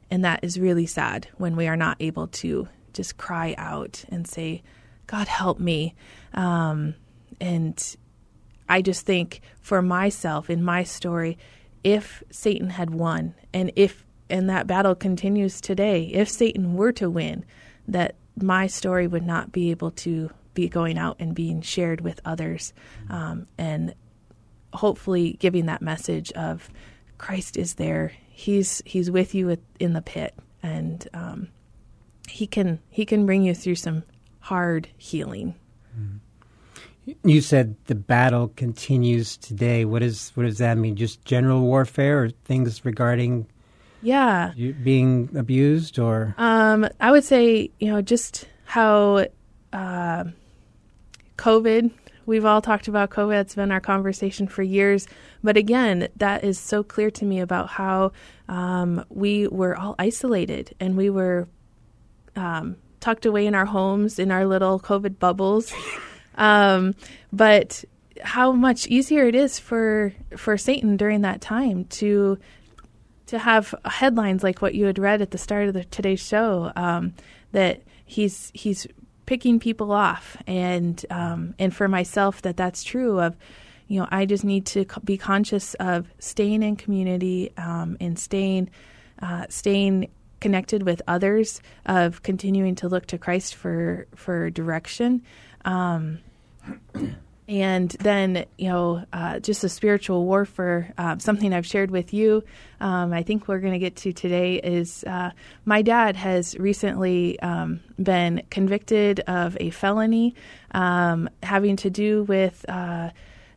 and 0.10 0.24
that 0.25 0.43
is 0.43 0.60
really 0.60 0.86
sad 0.86 1.27
when 1.38 1.55
we 1.55 1.67
are 1.67 1.77
not 1.77 1.98
able 2.00 2.27
to 2.27 2.67
just 2.93 3.17
cry 3.17 3.55
out 3.57 4.03
and 4.10 4.27
say, 4.27 4.63
"God 5.07 5.27
help 5.27 5.60
me," 5.60 5.96
um, 6.34 6.96
and 7.39 7.98
I 8.69 8.81
just 8.81 9.05
think 9.05 9.41
for 9.62 9.81
myself 9.81 10.50
in 10.50 10.63
my 10.63 10.83
story, 10.83 11.38
if 11.83 12.24
Satan 12.31 12.71
had 12.71 12.89
won, 12.89 13.33
and 13.53 13.71
if 13.75 14.05
and 14.29 14.50
that 14.50 14.67
battle 14.67 14.95
continues 14.95 15.62
today, 15.62 16.03
if 16.13 16.29
Satan 16.29 16.74
were 16.74 16.91
to 16.93 17.09
win, 17.09 17.45
that 17.88 18.15
my 18.36 18.67
story 18.67 19.07
would 19.07 19.25
not 19.25 19.51
be 19.51 19.71
able 19.71 19.91
to 19.91 20.29
be 20.53 20.67
going 20.67 20.97
out 20.97 21.15
and 21.19 21.33
being 21.33 21.62
shared 21.62 22.01
with 22.01 22.19
others, 22.25 22.74
um, 23.09 23.47
and 23.57 23.93
hopefully 24.74 25.38
giving 25.39 25.67
that 25.67 25.81
message 25.81 26.31
of 26.33 26.69
Christ 27.17 27.57
is 27.57 27.75
there. 27.75 28.12
He's 28.29 28.81
He's 28.86 29.09
with 29.09 29.33
you 29.33 29.57
in 29.79 29.93
the 29.93 30.01
pit, 30.01 30.36
and 30.62 31.07
um, 31.13 31.47
he 32.27 32.47
can 32.47 32.79
He 32.89 33.05
can 33.05 33.25
bring 33.25 33.43
you 33.43 33.55
through 33.55 33.75
some 33.75 34.03
hard 34.39 34.89
healing. 34.97 35.55
You 37.24 37.42
said 37.42 37.76
the 37.86 37.96
battle 37.96 38.50
continues 38.50 39.38
today. 39.38 39.86
What 39.86 40.04
is 40.04 40.32
what 40.36 40.44
does 40.44 40.58
that 40.58 40.78
mean? 40.78 40.96
Just 40.96 41.24
general 41.24 41.62
warfare, 41.62 42.24
or 42.24 42.30
things 42.30 42.84
regarding 42.84 43.48
Yeah. 44.02 44.52
you 44.56 44.74
being 44.74 45.30
abused, 45.36 46.00
or 46.00 46.36
Um, 46.38 46.88
I 47.00 47.12
would 47.12 47.24
say, 47.24 47.72
you 47.80 47.90
know, 47.90 48.02
just 48.02 48.48
how 48.66 49.26
uh, 49.72 50.26
COVID, 51.38 51.92
we've 52.26 52.46
all 52.46 52.62
talked 52.62 52.88
about 52.88 53.10
COVID. 53.10 53.40
It's 53.42 53.56
been 53.56 53.72
our 53.72 53.80
conversation 53.80 54.48
for 54.48 54.64
years. 54.64 55.08
But 55.44 55.56
again, 55.56 56.08
that 56.18 56.44
is 56.44 56.60
so 56.60 56.84
clear 56.84 57.10
to 57.12 57.26
me 57.26 57.40
about 57.40 57.70
how 57.70 58.12
um, 58.50 59.06
we 59.10 59.48
were 59.48 59.78
all 59.78 59.96
isolated 60.00 60.76
and 60.80 60.98
we 60.98 61.10
were 61.10 61.48
um, 62.36 62.76
tucked 63.00 63.26
away 63.26 63.46
in 63.46 63.56
our 63.56 63.66
homes, 63.66 64.20
in 64.20 64.32
our 64.32 64.46
little 64.46 64.80
COVID 64.80 65.20
bubbles. 65.20 65.74
um, 66.38 66.96
but 67.34 67.84
how 68.24 68.51
much 68.51 68.88
easier 68.88 69.25
it 69.25 69.36
is 69.36 69.60
for 69.60 70.13
for 70.36 70.58
Satan 70.58 70.98
during 70.98 71.22
that 71.22 71.41
time 71.41 71.86
to 71.86 72.38
to 73.27 73.38
have 73.38 73.75
headlines 73.86 74.44
like 74.44 74.62
what 74.62 74.74
you 74.74 74.86
had 74.86 74.98
read 74.98 75.22
at 75.22 75.32
the 75.32 75.38
start 75.38 75.67
of 75.67 75.74
the, 75.74 75.84
today's 75.86 76.25
show 76.25 76.72
um, 76.75 77.13
that 77.51 77.82
he's 78.06 78.51
he's 78.53 78.88
picking 79.25 79.60
people 79.60 79.91
off. 79.91 80.38
And 80.48 81.03
um, 81.10 81.53
and 81.60 81.75
for 81.75 81.88
myself 81.88 82.41
that 82.41 82.58
that's 82.58 82.84
true 82.84 83.20
of 83.20 83.36
you 83.88 84.00
know 84.00 84.08
I 84.10 84.25
just 84.25 84.44
need 84.44 84.65
to 84.67 84.86
be 85.03 85.17
conscious 85.17 85.75
of 85.75 86.08
staying 86.20 86.63
in 86.63 86.75
community 86.75 87.51
um, 87.58 87.98
and 88.00 88.17
staying 88.17 88.70
uh, 89.22 89.46
staying 89.50 90.10
connected 90.39 90.84
with 90.84 91.01
others 91.08 91.62
of 91.86 92.22
continuing 92.22 92.75
to 92.75 92.88
look 92.88 93.06
to 93.08 93.17
Christ 93.17 93.56
for 93.56 94.08
for 94.15 94.50
direction. 94.50 95.24
Um, 95.65 96.20
and 97.47 97.91
then 97.91 98.45
you 98.57 98.67
know 98.67 99.05
uh, 99.13 99.39
just 99.39 99.63
a 99.63 99.69
spiritual 99.69 100.25
warfare 100.25 100.93
uh, 100.97 101.17
something 101.17 101.53
i've 101.53 101.65
shared 101.65 101.91
with 101.91 102.13
you 102.13 102.43
um, 102.81 103.13
i 103.13 103.24
think 103.24 103.47
we're 103.47 103.59
going 103.59 103.74
to 103.74 103.79
get 103.79 103.95
to 103.95 104.12
today 104.12 104.55
is 104.55 105.03
uh, 105.05 105.31
my 105.65 105.81
dad 105.81 106.15
has 106.15 106.57
recently 106.57 107.39
um, 107.39 107.79
been 108.01 108.41
convicted 108.50 109.21
of 109.21 109.55
a 109.59 109.69
felony 109.69 110.36
um, 110.71 111.29
having 111.43 111.75
to 111.75 111.89
do 111.89 112.24
with 112.24 112.65
uh, 112.67 113.09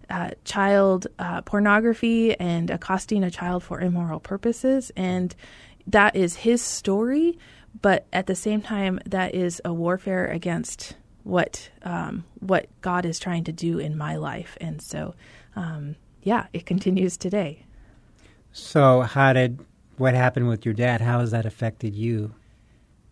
uh, 0.09 0.31
child 0.45 1.07
uh, 1.19 1.41
pornography 1.43 2.39
and 2.39 2.71
accosting 2.71 3.23
a 3.23 3.31
child 3.31 3.63
for 3.63 3.81
immoral 3.81 4.19
purposes. 4.19 4.91
And 4.97 5.33
that 5.87 6.17
is 6.17 6.35
his 6.35 6.63
story 6.63 7.39
but 7.81 8.07
at 8.13 8.27
the 8.27 8.35
same 8.35 8.63
time 8.63 9.01
that 9.07 9.35
is 9.35 9.61
a 9.65 9.73
warfare 9.73 10.27
against 10.27 10.95
what 11.25 11.71
um, 11.83 12.25
what 12.41 12.69
God 12.81 13.05
is 13.05 13.19
trying 13.19 13.45
to 13.45 13.53
do 13.53 13.79
in 13.79 13.97
my 13.97 14.17
life, 14.17 14.57
and 14.61 14.81
so 14.81 15.15
um, 15.57 15.97
yeah, 16.23 16.47
it 16.53 16.67
continues 16.67 17.17
today. 17.17 17.65
so? 18.53 19.03
How 19.03 19.33
did 19.33 19.61
what 19.97 20.15
happened 20.15 20.49
with 20.49 20.65
your 20.65 20.75
dad? 20.75 21.01
How 21.01 21.21
has 21.21 21.31
that 21.31 21.47
affected 21.47 21.95
you? 21.95 22.35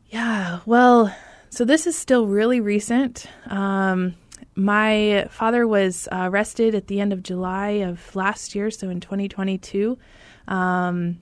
Yeah, 0.07 0.61
well, 0.65 1.15
so 1.51 1.65
this 1.65 1.87
is 1.87 1.97
still 1.97 2.27
really 2.27 2.61
recent. 2.61 3.27
Um, 3.47 4.15
my 4.55 5.27
father 5.31 5.67
was 5.67 6.09
uh, 6.11 6.29
arrested 6.31 6.75
at 6.75 6.87
the 6.87 7.01
end 7.01 7.13
of 7.13 7.23
July 7.23 7.69
of 7.69 8.15
last 8.17 8.55
year, 8.55 8.71
so 8.71 8.89
in 8.89 9.01
2022. 9.01 9.99
Um, 10.49 11.19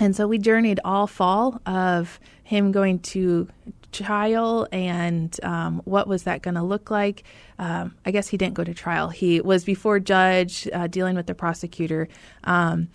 and 0.00 0.14
so 0.14 0.26
we 0.28 0.38
journeyed 0.38 0.80
all 0.84 1.06
fall 1.06 1.60
of 1.66 2.20
him 2.48 2.72
going 2.72 2.98
to 2.98 3.46
trial 3.92 4.66
and 4.72 5.38
um, 5.42 5.82
what 5.84 6.08
was 6.08 6.22
that 6.22 6.40
going 6.40 6.54
to 6.54 6.62
look 6.62 6.90
like. 6.90 7.24
Um, 7.58 7.94
I 8.06 8.10
guess 8.10 8.26
he 8.28 8.38
didn't 8.38 8.54
go 8.54 8.64
to 8.64 8.72
trial. 8.72 9.10
He 9.10 9.42
was 9.42 9.64
before 9.64 10.00
judge 10.00 10.66
uh, 10.72 10.86
dealing 10.86 11.14
with 11.14 11.26
the 11.26 11.34
prosecutor. 11.34 12.08
Um, 12.44 12.88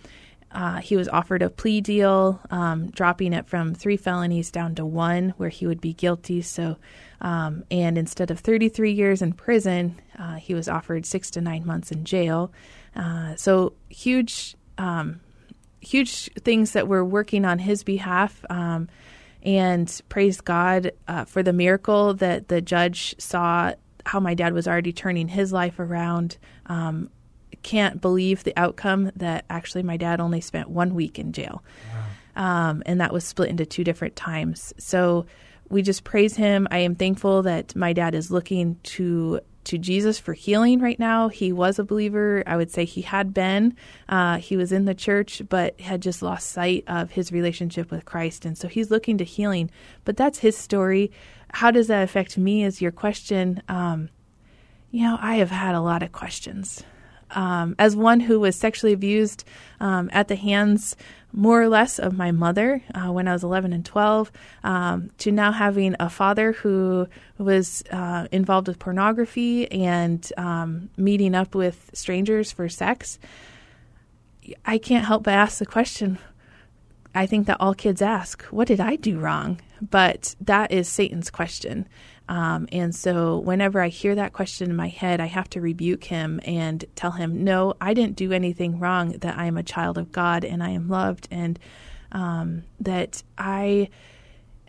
uh, 0.51 0.77
he 0.81 0.95
was 0.95 1.07
offered 1.07 1.43
a 1.43 1.51
plea 1.51 1.81
deal, 1.81 2.39
um, 2.49 2.89
dropping 2.89 3.31
it 3.31 3.47
from 3.47 3.75
three 3.75 3.95
felonies 3.95 4.49
down 4.49 4.73
to 4.73 4.85
one, 4.85 5.35
where 5.37 5.49
he 5.49 5.67
would 5.67 5.81
be 5.81 5.93
guilty. 5.93 6.41
So, 6.41 6.77
um, 7.21 7.63
and 7.69 7.95
instead 7.95 8.31
of 8.31 8.39
33 8.39 8.91
years 8.91 9.21
in 9.21 9.33
prison, 9.33 10.01
uh, 10.17 10.35
he 10.35 10.55
was 10.55 10.67
offered 10.67 11.05
six 11.05 11.29
to 11.31 11.41
nine 11.41 11.63
months 11.63 11.91
in 11.91 12.05
jail. 12.05 12.51
Uh, 12.95 13.35
so, 13.35 13.73
huge, 13.89 14.55
um, 14.79 15.21
huge 15.79 16.31
things 16.41 16.71
that 16.71 16.87
we're 16.87 17.03
working 17.03 17.45
on 17.45 17.59
his 17.59 17.83
behalf. 17.83 18.43
Um, 18.49 18.89
and 19.43 20.01
praise 20.09 20.41
God 20.41 20.91
uh, 21.07 21.25
for 21.25 21.43
the 21.43 21.53
miracle 21.53 22.13
that 22.15 22.47
the 22.47 22.61
judge 22.61 23.15
saw 23.19 23.73
how 24.05 24.19
my 24.19 24.33
dad 24.33 24.53
was 24.53 24.67
already 24.67 24.93
turning 24.93 25.27
his 25.27 25.53
life 25.53 25.79
around. 25.79 26.37
Um, 26.65 27.09
can't 27.61 28.01
believe 28.01 28.43
the 28.43 28.53
outcome 28.57 29.11
that 29.15 29.45
actually 29.49 29.83
my 29.83 29.97
dad 29.97 30.19
only 30.19 30.41
spent 30.41 30.69
one 30.69 30.93
week 30.93 31.17
in 31.17 31.31
jail. 31.31 31.63
Um, 32.35 32.83
and 32.85 32.99
that 32.99 33.13
was 33.13 33.23
split 33.23 33.49
into 33.49 33.65
two 33.65 33.83
different 33.83 34.15
times. 34.15 34.73
So 34.77 35.25
we 35.69 35.81
just 35.81 36.03
praise 36.03 36.35
him. 36.35 36.67
I 36.71 36.79
am 36.79 36.95
thankful 36.95 37.43
that 37.43 37.75
my 37.75 37.93
dad 37.93 38.15
is 38.15 38.31
looking 38.31 38.77
to 38.83 39.39
to 39.65 39.77
Jesus 39.77 40.19
for 40.19 40.33
healing 40.33 40.79
right 40.79 40.99
now. 40.99 41.29
He 41.29 41.51
was 41.51 41.79
a 41.79 41.83
believer. 41.83 42.43
I 42.45 42.57
would 42.57 42.71
say 42.71 42.85
he 42.85 43.01
had 43.01 43.33
been. 43.33 43.75
Uh, 44.09 44.37
he 44.37 44.57
was 44.57 44.71
in 44.71 44.85
the 44.85 44.95
church, 44.95 45.41
but 45.49 45.79
had 45.79 46.01
just 46.01 46.21
lost 46.21 46.49
sight 46.49 46.83
of 46.87 47.11
his 47.11 47.31
relationship 47.31 47.91
with 47.91 48.05
Christ. 48.05 48.45
And 48.45 48.57
so 48.57 48.67
he's 48.67 48.91
looking 48.91 49.17
to 49.17 49.23
healing. 49.23 49.69
But 50.05 50.17
that's 50.17 50.39
his 50.39 50.57
story. 50.57 51.11
How 51.49 51.71
does 51.71 51.87
that 51.87 52.03
affect 52.03 52.37
me? 52.37 52.63
Is 52.63 52.81
your 52.81 52.91
question. 52.91 53.61
Um, 53.67 54.09
you 54.91 55.03
know, 55.03 55.17
I 55.19 55.35
have 55.35 55.51
had 55.51 55.75
a 55.75 55.81
lot 55.81 56.03
of 56.03 56.11
questions. 56.11 56.83
Um, 57.31 57.75
as 57.79 57.95
one 57.95 58.19
who 58.19 58.39
was 58.39 58.55
sexually 58.55 58.93
abused 58.93 59.43
um, 59.79 60.09
at 60.13 60.27
the 60.27 60.35
hands, 60.35 60.95
more 61.33 61.61
or 61.61 61.67
less, 61.67 61.99
of 61.99 62.15
my 62.15 62.31
mother 62.31 62.81
uh, 62.93 63.11
when 63.11 63.27
I 63.27 63.33
was 63.33 63.43
11 63.43 63.73
and 63.73 63.83
12, 63.83 64.31
um, 64.63 65.09
to 65.17 65.31
now 65.31 65.51
having 65.51 65.95
a 65.99 66.09
father 66.09 66.53
who 66.53 67.07
was 67.37 67.83
uh, 67.91 68.27
involved 68.31 68.67
with 68.67 68.79
pornography 68.79 69.69
and 69.71 70.31
um, 70.37 70.89
meeting 70.95 71.33
up 71.33 71.55
with 71.55 71.89
strangers 71.93 72.51
for 72.51 72.69
sex, 72.69 73.17
I 74.65 74.77
can't 74.77 75.05
help 75.05 75.23
but 75.23 75.33
ask 75.33 75.57
the 75.57 75.65
question 75.65 76.19
I 77.15 77.25
think 77.25 77.47
that 77.47 77.57
all 77.59 77.73
kids 77.73 78.01
ask, 78.01 78.41
What 78.45 78.67
did 78.67 78.79
I 78.79 78.95
do 78.95 79.19
wrong? 79.19 79.61
But 79.81 80.35
that 80.41 80.71
is 80.71 80.87
Satan's 80.87 81.29
question. 81.29 81.87
Um, 82.29 82.67
and 82.71 82.95
so 82.95 83.39
whenever 83.39 83.81
I 83.81 83.89
hear 83.89 84.15
that 84.15 84.33
question 84.33 84.69
in 84.69 84.75
my 84.75 84.87
head, 84.87 85.19
I 85.19 85.25
have 85.25 85.49
to 85.51 85.61
rebuke 85.61 86.05
him 86.05 86.39
and 86.45 86.83
tell 86.95 87.11
him, 87.11 87.43
No, 87.43 87.73
I 87.81 87.93
didn't 87.93 88.15
do 88.15 88.31
anything 88.31 88.79
wrong, 88.79 89.11
that 89.19 89.37
I 89.37 89.45
am 89.45 89.57
a 89.57 89.63
child 89.63 89.97
of 89.97 90.11
God 90.11 90.45
and 90.45 90.63
I 90.63 90.69
am 90.69 90.87
loved, 90.87 91.27
and 91.31 91.59
um, 92.11 92.63
that 92.79 93.23
I, 93.37 93.89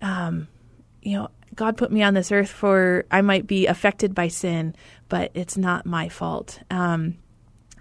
um, 0.03 0.49
you 1.03 1.17
know, 1.17 1.29
God 1.55 1.77
put 1.77 1.93
me 1.93 2.03
on 2.03 2.15
this 2.15 2.33
earth 2.33 2.51
for 2.51 3.05
I 3.11 3.21
might 3.23 3.47
be 3.47 3.67
affected 3.67 4.15
by 4.15 4.29
sin, 4.29 4.75
but 5.09 5.31
it's 5.35 5.57
not 5.57 5.87
my 5.87 6.09
fault. 6.09 6.61
Um, 6.71 7.19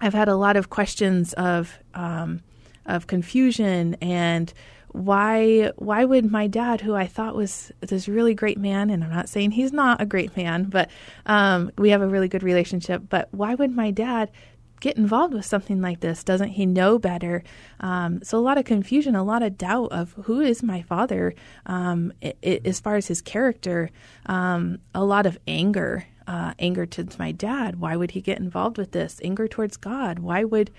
I've 0.00 0.14
had 0.14 0.28
a 0.28 0.36
lot 0.36 0.56
of 0.56 0.70
questions 0.70 1.32
of 1.32 1.78
um, 1.94 2.42
of 2.86 3.06
confusion 3.06 3.94
and 4.00 4.52
why 4.94 5.72
why 5.74 6.04
would 6.04 6.30
my 6.30 6.46
dad, 6.46 6.80
who 6.80 6.94
I 6.94 7.08
thought 7.08 7.34
was 7.34 7.72
this 7.80 8.06
really 8.06 8.32
great 8.32 8.58
man, 8.58 8.90
and 8.90 9.02
I'm 9.02 9.10
not 9.10 9.28
saying 9.28 9.50
he's 9.50 9.72
not 9.72 10.00
a 10.00 10.06
great 10.06 10.36
man, 10.36 10.64
but 10.64 10.88
um, 11.26 11.72
we 11.76 11.90
have 11.90 12.00
a 12.00 12.06
really 12.06 12.28
good 12.28 12.44
relationship, 12.44 13.02
but 13.08 13.28
why 13.32 13.56
would 13.56 13.74
my 13.74 13.90
dad 13.90 14.30
get 14.78 14.96
involved 14.96 15.34
with 15.34 15.44
something 15.44 15.80
like 15.80 15.98
this? 15.98 16.22
Doesn't 16.22 16.50
he 16.50 16.64
know 16.64 17.00
better? 17.00 17.42
Um, 17.80 18.22
so 18.22 18.38
a 18.38 18.40
lot 18.40 18.56
of 18.56 18.66
confusion, 18.66 19.16
a 19.16 19.24
lot 19.24 19.42
of 19.42 19.58
doubt 19.58 19.90
of 19.90 20.12
who 20.12 20.40
is 20.40 20.62
my 20.62 20.82
father 20.82 21.34
um, 21.66 22.12
i 22.22 22.32
i 22.44 22.60
as 22.64 22.78
far 22.78 22.94
as 22.94 23.08
his 23.08 23.20
character, 23.20 23.90
um, 24.26 24.78
a 24.94 25.04
lot 25.04 25.26
of 25.26 25.36
anger, 25.48 26.06
uh, 26.28 26.54
anger 26.60 26.86
towards 26.86 27.18
my 27.18 27.32
dad. 27.32 27.80
Why 27.80 27.96
would 27.96 28.12
he 28.12 28.20
get 28.20 28.38
involved 28.38 28.78
with 28.78 28.92
this? 28.92 29.20
Anger 29.24 29.48
towards 29.48 29.76
God. 29.76 30.20
Why 30.20 30.44
would 30.44 30.70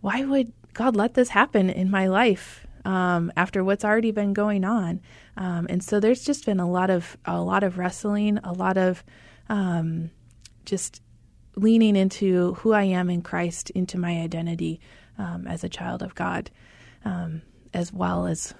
why 0.00 0.24
would 0.24 0.52
God 0.74 0.94
let 0.94 1.14
this 1.14 1.30
happen 1.30 1.70
in 1.70 1.90
my 1.90 2.06
life 2.06 2.67
um, 2.88 3.30
after 3.36 3.62
what's 3.62 3.84
already 3.84 4.12
been 4.12 4.32
going 4.32 4.64
on? 4.64 5.02
Um, 5.36 5.66
and 5.68 5.84
so 5.84 6.00
there's 6.00 6.24
just 6.24 6.46
been 6.46 6.58
a 6.58 6.68
lot 6.68 6.88
of 6.88 7.18
a 7.26 7.40
lot 7.40 7.62
of 7.62 7.76
wrestling, 7.76 8.38
a 8.38 8.52
lot 8.52 8.78
of 8.78 9.04
um, 9.50 10.10
just 10.64 11.02
leaning 11.54 11.96
into 11.96 12.54
who 12.54 12.72
I 12.72 12.84
am 12.84 13.10
in 13.10 13.20
Christ, 13.20 13.68
into 13.70 13.98
my 13.98 14.22
identity 14.22 14.80
um, 15.18 15.46
as 15.46 15.62
a 15.64 15.68
child 15.68 16.02
of 16.02 16.14
God, 16.14 16.50
um, 17.04 17.42
as 17.74 17.92
well 17.92 18.26
as 18.26 18.54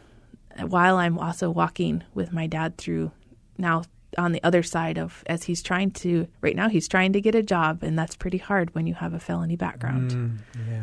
while 0.61 0.99
I'm 0.99 1.19
also 1.19 1.49
walking 1.49 2.05
with 2.13 2.31
my 2.31 2.47
dad 2.47 2.77
through 2.77 3.11
now 3.57 3.85
on 4.19 4.33
the 4.33 4.43
other 4.43 4.63
side 4.63 4.99
of 4.99 5.23
as 5.27 5.45
he's 5.45 5.63
trying 5.63 5.91
to 5.91 6.27
right 6.41 6.57
now 6.57 6.69
he's 6.69 6.89
trying 6.89 7.13
to 7.13 7.21
get 7.21 7.35
a 7.35 7.43
job 7.43 7.83
and 7.83 7.99
that's 7.99 8.17
pretty 8.17 8.39
hard 8.39 8.75
when 8.75 8.87
you 8.87 8.95
have 8.95 9.15
a 9.15 9.21
felony 9.21 9.57
background. 9.57 10.11
Mm, 10.11 10.39
yeah. 10.69 10.83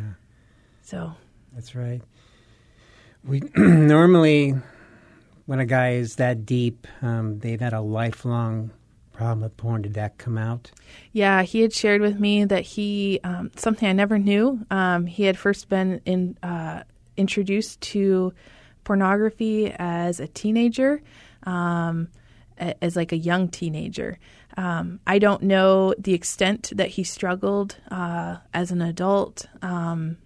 So 0.82 1.12
That's 1.52 1.74
right. 1.74 2.00
We 3.26 3.42
normally, 3.56 4.54
when 5.46 5.58
a 5.58 5.66
guy 5.66 5.92
is 5.92 6.16
that 6.16 6.46
deep, 6.46 6.86
um, 7.02 7.40
they've 7.40 7.60
had 7.60 7.72
a 7.72 7.80
lifelong 7.80 8.70
problem 9.12 9.40
with 9.40 9.56
porn. 9.56 9.82
Did 9.82 9.94
that 9.94 10.18
come 10.18 10.38
out? 10.38 10.70
Yeah, 11.12 11.42
he 11.42 11.62
had 11.62 11.72
shared 11.72 12.00
with 12.00 12.20
me 12.20 12.44
that 12.44 12.62
he 12.62 13.20
um, 13.24 13.50
something 13.56 13.88
I 13.88 13.92
never 13.92 14.18
knew. 14.18 14.64
Um, 14.70 15.06
he 15.06 15.24
had 15.24 15.38
first 15.38 15.68
been 15.68 16.00
in, 16.04 16.38
uh, 16.42 16.84
introduced 17.16 17.80
to 17.80 18.32
pornography 18.84 19.72
as 19.76 20.20
a 20.20 20.28
teenager, 20.28 21.02
um, 21.42 22.08
as 22.58 22.94
like 22.94 23.12
a 23.12 23.16
young 23.16 23.48
teenager. 23.48 24.18
Um, 24.56 25.00
I 25.06 25.18
don't 25.18 25.42
know 25.42 25.94
the 25.98 26.14
extent 26.14 26.72
that 26.76 26.90
he 26.90 27.04
struggled 27.04 27.76
uh, 27.90 28.36
as 28.54 28.70
an 28.70 28.80
adult 28.80 29.46
um, 29.62 30.16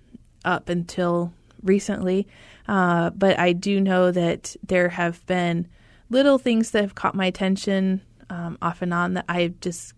up 0.45 0.69
until 0.69 1.33
recently, 1.63 2.29
uh, 2.69 3.11
but 3.11 3.39
I 3.39 3.53
do 3.53 3.81
know 3.81 4.11
that 4.11 4.57
there 4.67 4.89
have 4.89 5.25
been 5.27 5.69
little 6.09 6.39
things 6.39 6.71
that 6.73 6.83
have 6.83 6.95
caught 6.95 7.15
my 7.15 7.27
attention 7.27 8.03
um, 8.29 8.59
off 8.63 8.83
and 8.83 8.95
on 8.95 9.15
that 9.15 9.25
I've 9.29 9.61
just 9.61 9.95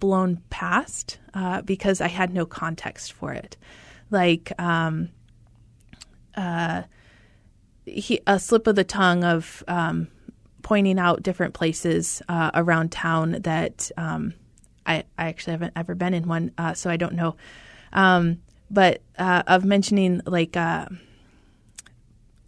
blown 0.00 0.42
past 0.50 1.18
uh, 1.32 1.62
because 1.62 2.00
I 2.00 2.08
had 2.08 2.32
no 2.32 2.46
context 2.46 3.12
for 3.12 3.32
it. 3.32 3.56
Like 4.10 4.52
um, 4.58 5.10
uh, 6.36 6.82
he, 7.86 8.20
a 8.26 8.38
slip 8.38 8.66
of 8.66 8.76
the 8.76 8.84
tongue 8.84 9.24
of 9.24 9.62
um, 9.68 10.08
pointing 10.62 10.98
out 10.98 11.22
different 11.22 11.54
places 11.54 12.22
uh, 12.28 12.50
around 12.54 12.92
town 12.92 13.32
that 13.42 13.90
um, 13.96 14.34
I, 14.86 15.04
I 15.18 15.28
actually 15.28 15.52
haven't 15.52 15.72
ever 15.76 15.94
been 15.94 16.14
in 16.14 16.28
one, 16.28 16.52
uh, 16.58 16.74
so 16.74 16.90
I 16.90 16.96
don't 16.96 17.14
know. 17.14 17.36
Um, 17.92 18.40
but 18.70 19.02
uh, 19.18 19.42
of 19.46 19.64
mentioning 19.64 20.20
like 20.26 20.56
uh, 20.56 20.86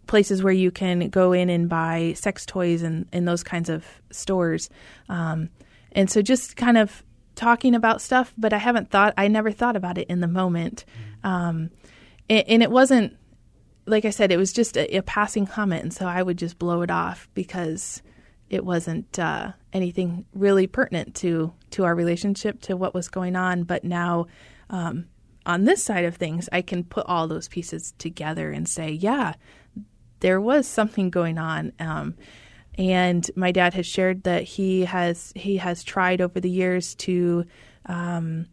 places 0.07 0.41
where 0.41 0.53
you 0.53 0.71
can 0.71 1.09
go 1.09 1.33
in 1.33 1.49
and 1.49 1.69
buy 1.69 2.13
sex 2.15 2.45
toys 2.45 2.81
and, 2.81 3.05
and 3.11 3.27
those 3.27 3.43
kinds 3.43 3.69
of 3.69 3.85
stores. 4.11 4.69
Um, 5.09 5.49
and 5.91 6.09
so 6.09 6.21
just 6.21 6.55
kind 6.55 6.77
of 6.77 7.03
talking 7.35 7.75
about 7.75 8.01
stuff, 8.01 8.33
but 8.37 8.53
I 8.53 8.57
haven't 8.57 8.89
thought, 8.89 9.13
I 9.17 9.27
never 9.27 9.51
thought 9.51 9.75
about 9.75 9.97
it 9.97 10.07
in 10.07 10.21
the 10.21 10.27
moment. 10.27 10.85
Um, 11.23 11.69
and, 12.29 12.47
and 12.47 12.63
it 12.63 12.71
wasn't, 12.71 13.15
like 13.85 14.05
I 14.05 14.09
said, 14.09 14.31
it 14.31 14.37
was 14.37 14.51
just 14.51 14.75
a, 14.75 14.97
a 14.97 15.01
passing 15.03 15.45
comment. 15.45 15.83
And 15.83 15.93
so 15.93 16.07
I 16.07 16.23
would 16.23 16.37
just 16.37 16.57
blow 16.57 16.81
it 16.81 16.91
off 16.91 17.29
because 17.33 18.01
it 18.49 18.65
wasn't 18.65 19.19
uh, 19.19 19.51
anything 19.73 20.25
really 20.33 20.67
pertinent 20.67 21.15
to, 21.15 21.53
to 21.71 21.83
our 21.85 21.95
relationship, 21.95 22.61
to 22.61 22.75
what 22.75 22.93
was 22.93 23.07
going 23.07 23.35
on. 23.35 23.63
But 23.63 23.83
now, 23.83 24.27
um, 24.69 25.05
on 25.45 25.63
this 25.63 25.83
side 25.83 26.05
of 26.05 26.15
things, 26.15 26.49
I 26.51 26.61
can 26.61 26.83
put 26.83 27.05
all 27.07 27.27
those 27.27 27.47
pieces 27.47 27.93
together 27.97 28.51
and 28.51 28.67
say, 28.67 28.91
yeah, 28.91 29.33
there 30.19 30.41
was 30.41 30.67
something 30.67 31.09
going 31.09 31.37
on. 31.37 31.73
Um, 31.79 32.15
and 32.77 33.29
my 33.35 33.51
dad 33.51 33.73
has 33.73 33.85
shared 33.85 34.23
that 34.23 34.43
he 34.43 34.85
has 34.85 35.33
he 35.35 35.57
has 35.57 35.83
tried 35.83 36.21
over 36.21 36.39
the 36.39 36.49
years 36.49 36.95
to 36.95 37.45
um, 37.87 38.47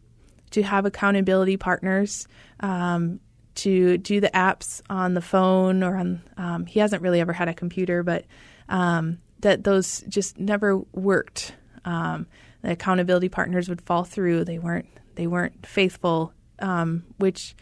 to 0.51 0.63
have 0.63 0.85
accountability 0.85 1.57
partners 1.57 2.27
um, 2.61 3.19
to 3.55 3.97
do 3.97 4.19
the 4.19 4.29
apps 4.29 4.81
on 4.89 5.13
the 5.13 5.21
phone 5.21 5.83
or 5.83 5.95
on. 5.97 6.21
Um, 6.37 6.65
he 6.65 6.79
hasn't 6.79 7.01
really 7.01 7.21
ever 7.21 7.33
had 7.33 7.47
a 7.47 7.53
computer, 7.53 8.01
but 8.03 8.25
um, 8.67 9.19
that 9.39 9.63
those 9.63 10.03
just 10.07 10.39
never 10.39 10.77
worked. 10.93 11.53
Um, 11.83 12.25
the 12.63 12.71
accountability 12.71 13.29
partners 13.29 13.69
would 13.69 13.81
fall 13.81 14.03
through. 14.03 14.45
They 14.45 14.57
weren't 14.57 14.87
they 15.13 15.27
weren't 15.27 15.65
faithful, 15.67 16.33
um, 16.59 17.03
which 17.17 17.55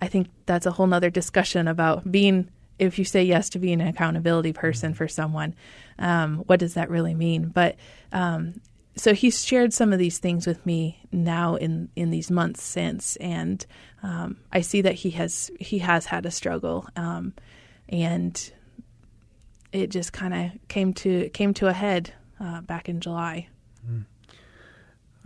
I 0.00 0.06
think 0.06 0.28
that's 0.46 0.66
a 0.66 0.70
whole 0.70 0.86
nother 0.86 1.10
discussion 1.10 1.66
about 1.66 2.10
being 2.10 2.48
if 2.78 2.98
you 2.98 3.04
say 3.04 3.24
yes 3.24 3.48
to 3.50 3.58
being 3.58 3.80
an 3.80 3.88
accountability 3.88 4.52
person 4.52 4.94
for 4.94 5.08
someone, 5.08 5.54
um, 5.98 6.38
what 6.46 6.60
does 6.60 6.74
that 6.74 6.90
really 6.90 7.14
mean? 7.14 7.48
But 7.48 7.76
um, 8.12 8.60
so 8.96 9.14
he's 9.14 9.44
shared 9.44 9.72
some 9.72 9.92
of 9.92 9.98
these 9.98 10.18
things 10.18 10.46
with 10.46 10.64
me 10.64 10.98
now 11.12 11.56
in 11.56 11.88
in 11.96 12.10
these 12.10 12.30
months 12.30 12.62
since, 12.62 13.16
and 13.16 13.64
um, 14.02 14.38
I 14.52 14.60
see 14.60 14.82
that 14.82 14.94
he 14.94 15.10
has 15.10 15.50
he 15.60 15.78
has 15.78 16.06
had 16.06 16.26
a 16.26 16.30
struggle, 16.30 16.88
um, 16.96 17.34
and 17.88 18.52
it 19.72 19.90
just 19.90 20.12
kind 20.12 20.34
of 20.34 20.68
came 20.68 20.94
to 20.94 21.28
came 21.30 21.54
to 21.54 21.66
a 21.66 21.72
head 21.72 22.12
uh, 22.40 22.62
back 22.62 22.88
in 22.88 23.00
July. 23.00 23.48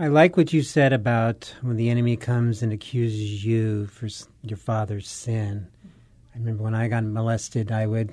I 0.00 0.06
like 0.06 0.38
what 0.38 0.50
you 0.50 0.62
said 0.62 0.94
about 0.94 1.54
when 1.60 1.76
the 1.76 1.90
enemy 1.90 2.16
comes 2.16 2.62
and 2.62 2.72
accuses 2.72 3.44
you 3.44 3.86
for 3.88 4.08
your 4.42 4.56
father's 4.56 5.06
sin. 5.06 5.66
I 6.34 6.38
remember 6.38 6.62
when 6.62 6.74
I 6.74 6.88
got 6.88 7.04
molested, 7.04 7.72
I 7.72 7.86
would. 7.86 8.10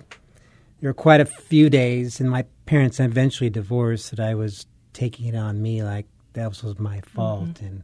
There 0.80 0.90
were 0.90 0.94
quite 0.94 1.22
a 1.22 1.26
few 1.26 1.70
days, 1.70 2.20
and 2.20 2.30
my 2.30 2.46
parents 2.66 3.00
eventually 3.00 3.50
divorced, 3.50 4.12
that 4.12 4.20
I 4.20 4.36
was 4.36 4.66
taking 4.94 5.26
it 5.28 5.36
on 5.36 5.62
me 5.62 5.84
like 5.84 6.06
that 6.34 6.48
was 6.50 6.80
my 6.80 6.98
mm-hmm. 6.98 7.16
fault. 7.16 7.62
And 7.62 7.84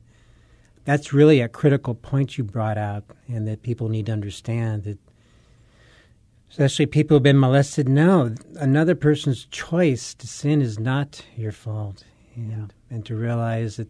that's 0.85 1.13
really 1.13 1.41
a 1.41 1.47
critical 1.47 1.95
point 1.95 2.37
you 2.37 2.43
brought 2.43 2.77
out, 2.77 3.03
and 3.27 3.47
that 3.47 3.63
people 3.63 3.89
need 3.89 4.05
to 4.07 4.11
understand 4.11 4.83
that, 4.83 4.97
especially 6.51 6.85
people 6.85 7.15
who've 7.15 7.23
been 7.23 7.39
molested, 7.39 7.89
know 7.89 8.35
another 8.57 8.95
person's 8.95 9.45
choice 9.45 10.13
to 10.13 10.27
sin 10.27 10.61
is 10.61 10.77
not 10.77 11.25
your 11.35 11.51
fault. 11.51 12.03
And, 12.35 12.73
and 12.89 13.05
to 13.05 13.15
realize 13.15 13.77
that 13.77 13.89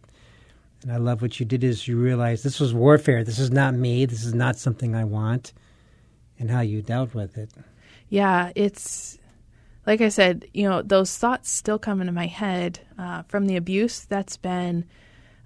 And 0.84 0.92
I 0.92 0.98
love 0.98 1.22
what 1.22 1.40
you 1.40 1.46
did 1.46 1.64
is 1.64 1.88
you 1.88 1.98
realized 1.98 2.44
this 2.44 2.60
was 2.60 2.74
warfare. 2.74 3.24
This 3.24 3.40
is 3.40 3.52
not 3.52 3.74
me. 3.74 4.06
This 4.06 4.26
is 4.26 4.34
not 4.34 4.58
something 4.58 4.96
I 4.96 5.06
want, 5.06 5.54
and 6.44 6.52
how 6.52 6.60
you 6.60 6.82
dealt 6.82 7.14
with 7.16 7.38
it. 7.38 7.50
Yeah, 8.10 8.52
it's 8.54 9.18
like 9.88 10.02
I 10.02 10.10
said, 10.10 10.46
you 10.54 10.68
know, 10.68 10.82
those 10.82 11.18
thoughts 11.18 11.50
still 11.50 11.80
come 11.80 12.02
into 12.02 12.12
my 12.12 12.28
head 12.28 12.82
uh, 13.00 13.24
from 13.24 13.46
the 13.46 13.56
abuse. 13.56 14.02
That's 14.02 14.36
been 14.36 14.84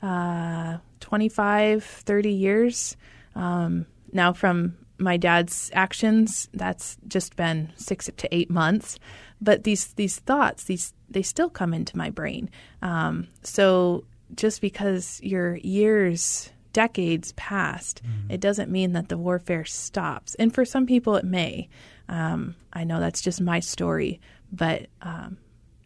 uh, 0.01 0.79
25, 0.99 1.83
30 1.83 2.31
years. 2.31 2.97
Um, 3.35 3.85
now, 4.11 4.33
from 4.33 4.75
my 4.97 5.17
dad's 5.17 5.69
actions, 5.75 6.49
that's 6.51 6.97
just 7.07 7.35
been 7.35 7.71
six 7.75 8.09
to 8.17 8.35
eight 8.35 8.49
months. 8.49 8.97
But 9.39 9.65
these 9.65 9.93
these 9.93 10.17
thoughts, 10.17 10.63
these 10.63 10.95
they 11.07 11.21
still 11.21 11.51
come 11.51 11.75
into 11.75 11.95
my 11.95 12.09
brain. 12.09 12.49
Um, 12.81 13.27
so 13.43 14.03
just 14.33 14.61
because 14.61 15.21
your 15.21 15.57
years, 15.57 16.49
decades 16.73 17.33
passed, 17.33 18.01
it 18.29 18.39
doesn't 18.39 18.71
mean 18.71 18.93
that 18.93 19.09
the 19.09 19.17
warfare 19.17 19.65
stops. 19.65 20.35
And 20.35 20.53
for 20.53 20.65
some 20.65 20.85
people, 20.85 21.15
it 21.15 21.25
may. 21.25 21.69
Um, 22.09 22.55
I 22.73 22.83
know 22.83 22.99
that's 22.99 23.21
just 23.21 23.41
my 23.41 23.59
story, 23.59 24.21
but 24.51 24.87
um, 25.01 25.37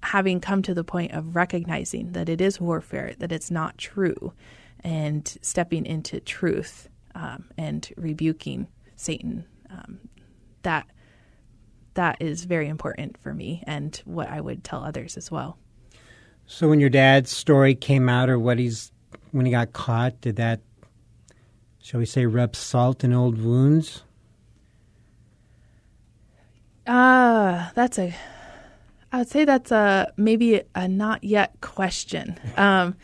having 0.03 0.39
come 0.39 0.61
to 0.63 0.73
the 0.73 0.83
point 0.83 1.13
of 1.13 1.35
recognizing 1.35 2.11
that 2.13 2.29
it 2.29 2.41
is 2.41 2.59
warfare, 2.59 3.13
that 3.19 3.31
it's 3.31 3.51
not 3.51 3.77
true, 3.77 4.33
and 4.83 5.37
stepping 5.41 5.85
into 5.85 6.19
truth 6.19 6.89
um, 7.15 7.45
and 7.57 7.89
rebuking 7.97 8.67
Satan, 8.95 9.45
um, 9.69 9.99
that 10.63 10.87
that 11.93 12.21
is 12.21 12.45
very 12.45 12.67
important 12.67 13.17
for 13.17 13.33
me 13.33 13.63
and 13.67 14.01
what 14.05 14.29
I 14.29 14.39
would 14.39 14.63
tell 14.63 14.83
others 14.83 15.17
as 15.17 15.29
well. 15.29 15.57
So 16.45 16.69
when 16.69 16.79
your 16.79 16.89
dad's 16.89 17.31
story 17.31 17.75
came 17.75 18.09
out, 18.09 18.29
or 18.29 18.39
what 18.39 18.59
he's 18.59 18.91
when 19.31 19.45
he 19.45 19.51
got 19.51 19.73
caught, 19.73 20.19
did 20.21 20.35
that, 20.37 20.61
shall 21.81 21.99
we 21.99 22.05
say, 22.05 22.25
rub 22.25 22.55
salt 22.55 23.03
in 23.03 23.13
old 23.13 23.41
wounds? 23.41 24.03
Ah, 26.87 27.71
that's 27.75 27.99
a. 27.99 28.13
I 29.11 29.19
would 29.19 29.29
say 29.29 29.45
that's 29.45 29.71
a 29.71 30.13
maybe 30.17 30.61
a 30.73 30.87
not 30.87 31.23
yet 31.23 31.59
question. 31.61 32.39
Um, 32.55 32.95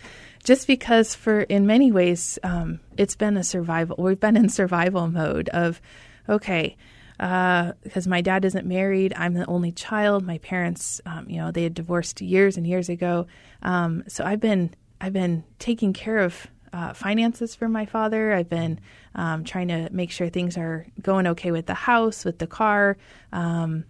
just 0.44 0.68
because 0.68 1.14
for 1.14 1.42
in 1.42 1.68
many 1.68 1.92
ways 1.92 2.40
um, 2.44 2.80
it's 2.98 3.16
been 3.16 3.36
a 3.36 3.44
survival. 3.44 3.98
We've 4.00 4.20
been 4.20 4.38
in 4.38 4.48
survival 4.48 5.08
mode 5.10 5.50
of, 5.50 5.82
okay, 6.30 6.78
because 7.18 8.08
my 8.08 8.22
dad 8.22 8.46
isn't 8.46 8.66
married. 8.66 9.14
I'm 9.18 9.34
the 9.34 9.46
only 9.48 9.74
child. 9.74 10.26
My 10.26 10.38
parents, 10.38 11.02
um, 11.06 11.30
you 11.30 11.38
know, 11.38 11.52
they 11.52 11.64
had 11.64 11.74
divorced 11.74 12.22
years 12.22 12.56
and 12.56 12.66
years 12.66 12.88
ago. 12.88 13.28
Um, 13.62 14.04
so 14.08 14.24
I've 14.24 14.40
been 14.40 14.74
I've 15.02 15.14
been 15.14 15.44
taking 15.60 15.94
care 15.94 16.20
of 16.20 16.48
uh, 16.78 16.94
finances 16.94 17.56
for 17.56 17.68
my 17.68 17.88
father. 17.88 18.34
I've 18.34 18.50
been 18.50 18.80
um, 19.16 19.44
trying 19.44 19.70
to 19.70 19.90
make 19.92 20.12
sure 20.12 20.30
things 20.30 20.58
are 20.58 20.86
going 21.02 21.26
okay 21.26 21.50
with 21.50 21.66
the 21.66 21.74
house, 21.74 22.24
with 22.24 22.38
the 22.38 22.46
car, 22.46 22.98
um, 23.34 23.86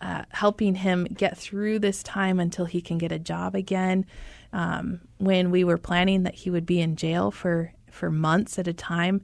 uh, 0.00 0.24
helping 0.30 0.74
him 0.74 1.04
get 1.04 1.38
through 1.38 1.78
this 1.78 2.02
time 2.02 2.40
until 2.40 2.64
he 2.64 2.80
can 2.80 2.98
get 2.98 3.12
a 3.12 3.18
job 3.18 3.54
again. 3.54 4.06
Um, 4.52 5.02
when 5.18 5.52
we 5.52 5.62
were 5.62 5.78
planning 5.78 6.24
that 6.24 6.34
he 6.34 6.50
would 6.50 6.66
be 6.66 6.80
in 6.80 6.96
jail 6.96 7.30
for 7.30 7.72
for 7.92 8.10
months 8.10 8.58
at 8.58 8.66
a 8.66 8.72
time, 8.72 9.22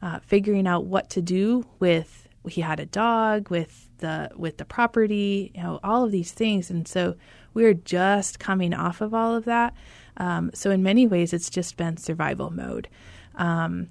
uh, 0.00 0.20
figuring 0.20 0.68
out 0.68 0.84
what 0.84 1.10
to 1.10 1.22
do 1.22 1.66
with 1.80 2.28
he 2.48 2.60
had 2.60 2.78
a 2.78 2.86
dog 2.86 3.50
with 3.50 3.88
the 3.98 4.30
with 4.36 4.58
the 4.58 4.64
property, 4.64 5.50
you 5.56 5.62
know, 5.62 5.80
all 5.82 6.04
of 6.04 6.12
these 6.12 6.30
things, 6.30 6.70
and 6.70 6.86
so 6.86 7.16
we 7.52 7.64
were 7.64 7.74
just 7.74 8.38
coming 8.38 8.72
off 8.72 9.00
of 9.00 9.12
all 9.12 9.34
of 9.34 9.44
that. 9.46 9.74
Um, 10.16 10.50
so 10.54 10.70
in 10.70 10.82
many 10.82 11.06
ways, 11.06 11.32
it's 11.32 11.50
just 11.50 11.76
been 11.76 11.96
survival 11.96 12.50
mode. 12.50 12.88
Um, 13.36 13.88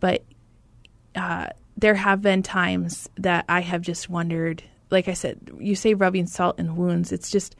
but 0.00 0.24
uh, 1.16 1.48
there 1.76 1.94
have 1.94 2.22
been 2.22 2.42
times 2.42 3.08
that 3.16 3.44
I 3.48 3.60
have 3.60 3.82
just 3.82 4.08
wondered. 4.08 4.62
Like 4.90 5.08
I 5.08 5.14
said, 5.14 5.50
you 5.58 5.74
say 5.74 5.94
rubbing 5.94 6.26
salt 6.26 6.58
in 6.58 6.76
wounds. 6.76 7.10
It's 7.12 7.30
just, 7.30 7.56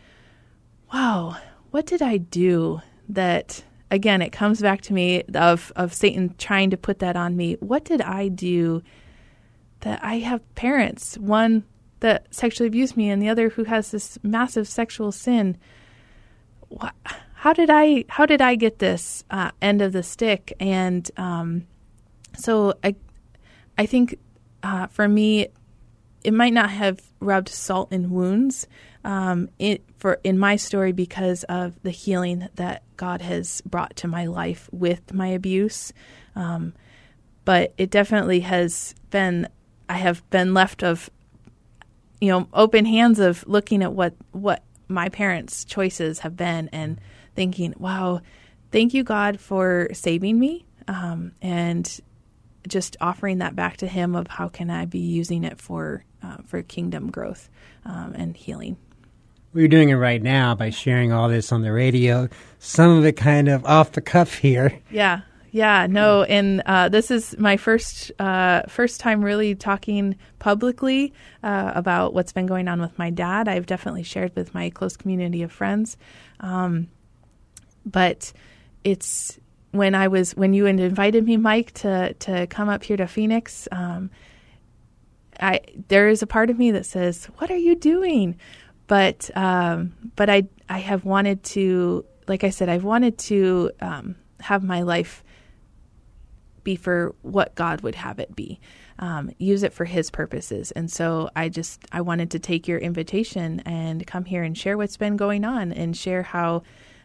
wow, 0.92 1.36
what 1.70 1.86
did 1.86 2.02
I 2.02 2.18
do 2.18 2.80
that? 3.08 3.64
Again, 3.90 4.22
it 4.22 4.30
comes 4.30 4.60
back 4.60 4.80
to 4.82 4.92
me 4.92 5.22
of 5.34 5.72
of 5.76 5.92
Satan 5.94 6.34
trying 6.38 6.70
to 6.70 6.76
put 6.76 6.98
that 6.98 7.16
on 7.16 7.36
me. 7.36 7.56
What 7.60 7.84
did 7.84 8.00
I 8.00 8.28
do 8.28 8.82
that 9.80 10.02
I 10.02 10.18
have 10.18 10.54
parents, 10.54 11.16
one 11.18 11.64
that 12.00 12.26
sexually 12.34 12.66
abused 12.66 12.96
me 12.96 13.08
and 13.08 13.22
the 13.22 13.28
other 13.28 13.50
who 13.50 13.64
has 13.64 13.90
this 13.90 14.18
massive 14.22 14.66
sexual 14.66 15.12
sin? 15.12 15.56
What, 16.68 16.94
how 17.44 17.52
did 17.52 17.68
I 17.68 18.06
how 18.08 18.24
did 18.24 18.40
I 18.40 18.54
get 18.54 18.78
this 18.78 19.22
uh, 19.30 19.50
end 19.60 19.82
of 19.82 19.92
the 19.92 20.02
stick? 20.02 20.54
And 20.58 21.10
um, 21.18 21.66
so 22.34 22.72
I 22.82 22.96
I 23.76 23.84
think 23.84 24.18
uh, 24.62 24.86
for 24.86 25.06
me, 25.06 25.48
it 26.24 26.32
might 26.32 26.54
not 26.54 26.70
have 26.70 27.02
rubbed 27.20 27.50
salt 27.50 27.92
in 27.92 28.10
wounds 28.10 28.66
um, 29.04 29.50
it, 29.58 29.84
for 29.98 30.20
in 30.24 30.38
my 30.38 30.56
story 30.56 30.92
because 30.92 31.44
of 31.44 31.74
the 31.82 31.90
healing 31.90 32.48
that 32.54 32.82
God 32.96 33.20
has 33.20 33.60
brought 33.60 33.94
to 33.96 34.08
my 34.08 34.24
life 34.24 34.70
with 34.72 35.12
my 35.12 35.26
abuse. 35.26 35.92
Um, 36.34 36.72
but 37.44 37.74
it 37.76 37.90
definitely 37.90 38.40
has 38.40 38.94
been. 39.10 39.48
I 39.86 39.98
have 39.98 40.28
been 40.30 40.54
left 40.54 40.82
of, 40.82 41.10
you 42.22 42.30
know, 42.30 42.48
open 42.54 42.86
hands 42.86 43.18
of 43.18 43.46
looking 43.46 43.82
at 43.82 43.92
what 43.92 44.14
what 44.32 44.62
my 44.88 45.10
parents' 45.10 45.62
choices 45.66 46.20
have 46.20 46.38
been 46.38 46.70
and 46.72 46.98
thinking, 47.34 47.74
wow, 47.78 48.20
thank 48.70 48.94
you 48.94 49.04
God 49.04 49.40
for 49.40 49.88
saving 49.92 50.38
me 50.38 50.64
um, 50.88 51.32
and 51.42 52.00
just 52.66 52.96
offering 53.00 53.38
that 53.38 53.54
back 53.54 53.78
to 53.78 53.86
Him 53.86 54.14
of 54.14 54.26
how 54.26 54.48
can 54.48 54.70
I 54.70 54.86
be 54.86 54.98
using 54.98 55.44
it 55.44 55.60
for 55.60 56.04
uh, 56.22 56.38
for 56.46 56.62
kingdom 56.62 57.10
growth 57.10 57.50
um, 57.84 58.14
and 58.16 58.36
healing. 58.36 58.76
We're 59.52 59.68
doing 59.68 59.90
it 59.90 59.94
right 59.94 60.20
now 60.20 60.54
by 60.54 60.70
sharing 60.70 61.12
all 61.12 61.28
this 61.28 61.52
on 61.52 61.62
the 61.62 61.72
radio. 61.72 62.28
Some 62.58 62.98
of 62.98 63.04
it 63.04 63.12
kind 63.12 63.48
of 63.48 63.64
off 63.64 63.92
the 63.92 64.00
cuff 64.00 64.34
here. 64.34 64.80
Yeah, 64.90 65.20
yeah, 65.54 65.86
no, 65.88 66.24
and 66.24 66.62
uh, 66.66 66.88
this 66.88 67.12
is 67.12 67.38
my 67.38 67.56
first 67.56 68.10
uh, 68.18 68.62
first 68.68 68.98
time 68.98 69.24
really 69.24 69.54
talking 69.54 70.16
publicly 70.40 71.12
uh, 71.44 71.70
about 71.76 72.12
what's 72.12 72.32
been 72.32 72.46
going 72.46 72.66
on 72.66 72.80
with 72.80 72.98
my 72.98 73.10
dad. 73.10 73.46
I've 73.46 73.66
definitely 73.66 74.02
shared 74.02 74.34
with 74.34 74.52
my 74.52 74.70
close 74.70 74.96
community 74.96 75.44
of 75.44 75.52
friends, 75.52 75.96
um, 76.40 76.88
but 77.84 78.32
it's 78.82 79.38
when 79.74 79.94
I 79.94 80.08
was 80.08 80.36
when 80.36 80.54
you 80.54 80.66
invited 80.66 81.24
me, 81.24 81.36
Mike, 81.36 81.72
to 81.74 82.14
to 82.14 82.46
come 82.46 82.68
up 82.68 82.84
here 82.84 82.96
to 82.96 83.06
Phoenix. 83.06 83.66
Um, 83.72 84.10
I 85.40 85.60
there 85.88 86.08
is 86.08 86.22
a 86.22 86.26
part 86.26 86.50
of 86.50 86.58
me 86.58 86.70
that 86.70 86.86
says, 86.86 87.26
"What 87.38 87.50
are 87.50 87.56
you 87.56 87.74
doing?" 87.74 88.36
But 88.86 89.30
um, 89.36 89.94
but 90.14 90.30
I 90.30 90.44
I 90.68 90.78
have 90.78 91.04
wanted 91.04 91.42
to, 91.44 92.04
like 92.28 92.44
I 92.44 92.50
said, 92.50 92.68
I've 92.68 92.84
wanted 92.84 93.18
to 93.18 93.72
um, 93.80 94.16
have 94.40 94.62
my 94.62 94.82
life 94.82 95.24
be 96.62 96.76
for 96.76 97.14
what 97.22 97.54
God 97.54 97.82
would 97.82 97.94
have 97.96 98.18
it 98.18 98.34
be. 98.34 98.60
Um, 98.98 99.32
use 99.38 99.64
it 99.64 99.72
for 99.72 99.84
His 99.84 100.10
purposes, 100.10 100.70
and 100.70 100.88
so 100.90 101.30
I 101.34 101.48
just 101.48 101.84
I 101.90 102.00
wanted 102.00 102.30
to 102.30 102.38
take 102.38 102.68
your 102.68 102.78
invitation 102.78 103.60
and 103.66 104.06
come 104.06 104.24
here 104.24 104.44
and 104.44 104.56
share 104.56 104.76
what's 104.78 104.96
been 104.96 105.16
going 105.16 105.44
on 105.44 105.72
and 105.72 105.96
share 105.96 106.22
how 106.22 106.62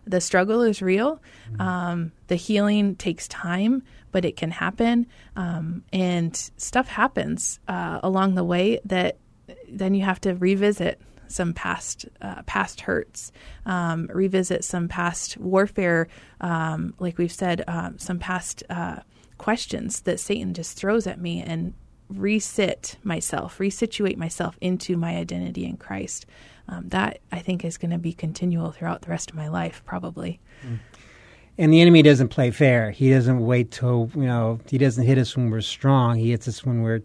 the 0.10 0.20
struggle 0.20 0.62
is 0.64 0.82
real. 0.82 1.22
Um, 1.60 2.12
the 2.28 2.36
healing 2.36 2.96
takes 2.96 3.28
time, 3.28 3.84
but 4.12 4.26
it 4.26 4.36
can 4.36 4.52
happen, 4.52 5.06
um, 5.36 5.84
and 5.94 6.36
stuff 6.58 6.88
happens 6.88 7.60
uh, 7.68 8.00
along 8.04 8.36
the 8.36 8.44
way 8.44 8.80
that 8.86 9.18
then 9.70 9.94
you 9.94 10.04
have 10.04 10.20
to 10.22 10.34
revisit 10.34 11.00
some 11.28 11.54
past 11.54 12.08
uh, 12.22 12.42
past 12.44 12.82
hurts, 12.82 13.32
um, 13.68 14.10
revisit 14.12 14.64
some 14.64 14.88
past 14.88 15.38
warfare, 15.38 16.08
um, 16.42 16.96
like 17.00 17.20
we've 17.20 17.32
said, 17.32 17.64
um, 17.68 18.00
some 18.00 18.18
past 18.18 18.64
uh, 18.70 18.98
questions 19.38 20.02
that 20.02 20.20
Satan 20.20 20.56
just 20.56 20.76
throws 20.76 21.06
at 21.06 21.22
me, 21.22 21.42
and 21.42 21.76
resit 22.12 22.96
myself, 23.04 23.60
resituate 23.60 24.18
myself 24.18 24.58
into 24.60 24.98
my 24.98 25.16
identity 25.18 25.66
in 25.66 25.78
Christ. 25.78 26.26
Um, 26.72 26.88
that 26.90 27.18
I 27.32 27.40
think 27.40 27.66
is 27.66 27.80
going 27.80 27.90
to 27.92 27.98
be 27.98 28.14
continual 28.14 28.72
throughout 28.72 29.02
the 29.02 29.10
rest 29.10 29.32
of 29.32 29.36
my 29.36 29.48
life, 29.48 29.82
probably. 29.86 30.40
And 31.58 31.74
the 31.74 31.82
enemy 31.82 32.04
doesn't 32.04 32.28
play 32.28 32.52
fair. 32.52 32.92
He 32.92 33.10
doesn't 33.10 33.40
wait 33.44 33.72
till, 33.72 34.12
you 34.14 34.22
know, 34.28 34.60
he 34.70 34.78
doesn't 34.78 35.04
hit 35.04 35.18
us 35.18 35.36
when 35.36 35.50
we're 35.50 35.62
strong. 35.62 36.18
He 36.20 36.30
hits 36.30 36.48
us 36.48 36.64
when 36.64 36.84
we're 36.84 37.02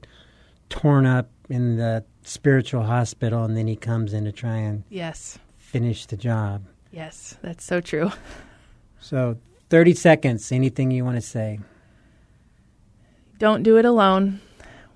torn 0.68 1.06
up 1.06 1.30
in 1.48 1.76
the 1.78 2.04
spiritual 2.24 2.82
hospital, 2.82 3.44
and 3.44 3.56
then 3.56 3.66
he 3.66 3.74
comes 3.76 4.12
in 4.12 4.24
to 4.24 4.32
try 4.32 4.56
and 4.56 4.84
Yes, 4.90 5.38
finish 5.56 6.04
the 6.06 6.16
job. 6.18 6.64
yes, 6.92 7.36
that's 7.42 7.64
so 7.64 7.80
true. 7.80 8.12
So, 9.00 9.36
30 9.68 9.92
seconds. 9.94 10.50
Anything 10.50 10.90
you 10.90 11.04
want 11.04 11.16
to 11.16 11.20
say? 11.20 11.60
don't 13.38 13.62
do 13.62 13.76
it 13.76 13.84
alone. 13.84 14.40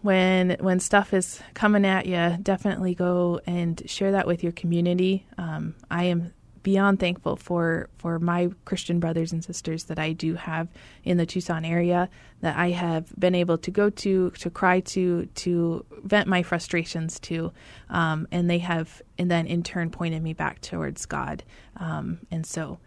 When 0.08 0.56
when 0.60 0.80
stuff 0.80 1.12
is 1.12 1.38
coming 1.52 1.84
at 1.84 2.06
you, 2.06 2.38
definitely 2.42 2.94
go 2.94 3.42
and 3.44 3.82
share 3.84 4.12
that 4.12 4.26
with 4.26 4.42
your 4.42 4.52
community. 4.52 5.26
Um, 5.36 5.74
I 5.90 6.04
am 6.04 6.32
beyond 6.62 6.98
thankful 6.98 7.36
for 7.36 7.90
for 7.98 8.18
my 8.18 8.48
Christian 8.64 9.00
brothers 9.00 9.34
and 9.34 9.44
sisters 9.44 9.84
that 9.84 9.98
I 9.98 10.14
do 10.14 10.34
have 10.36 10.68
in 11.04 11.18
the 11.18 11.26
Tucson 11.26 11.62
area 11.62 12.08
that 12.40 12.56
I 12.56 12.70
have 12.70 13.14
been 13.18 13.34
able 13.34 13.58
to 13.58 13.70
go 13.70 13.90
to 13.90 14.30
to 14.30 14.48
cry 14.48 14.80
to 14.80 15.26
to 15.26 15.84
vent 16.04 16.26
my 16.26 16.42
frustrations 16.42 17.20
to 17.20 17.52
um, 17.90 18.26
and 18.32 18.48
they 18.48 18.60
have 18.60 19.02
and 19.18 19.30
then 19.30 19.46
in 19.46 19.62
turn 19.62 19.90
pointed 19.90 20.22
me 20.22 20.32
back 20.32 20.62
towards 20.62 21.04
God 21.04 21.44
um, 21.76 22.20
and 22.30 22.46
so 22.46 22.78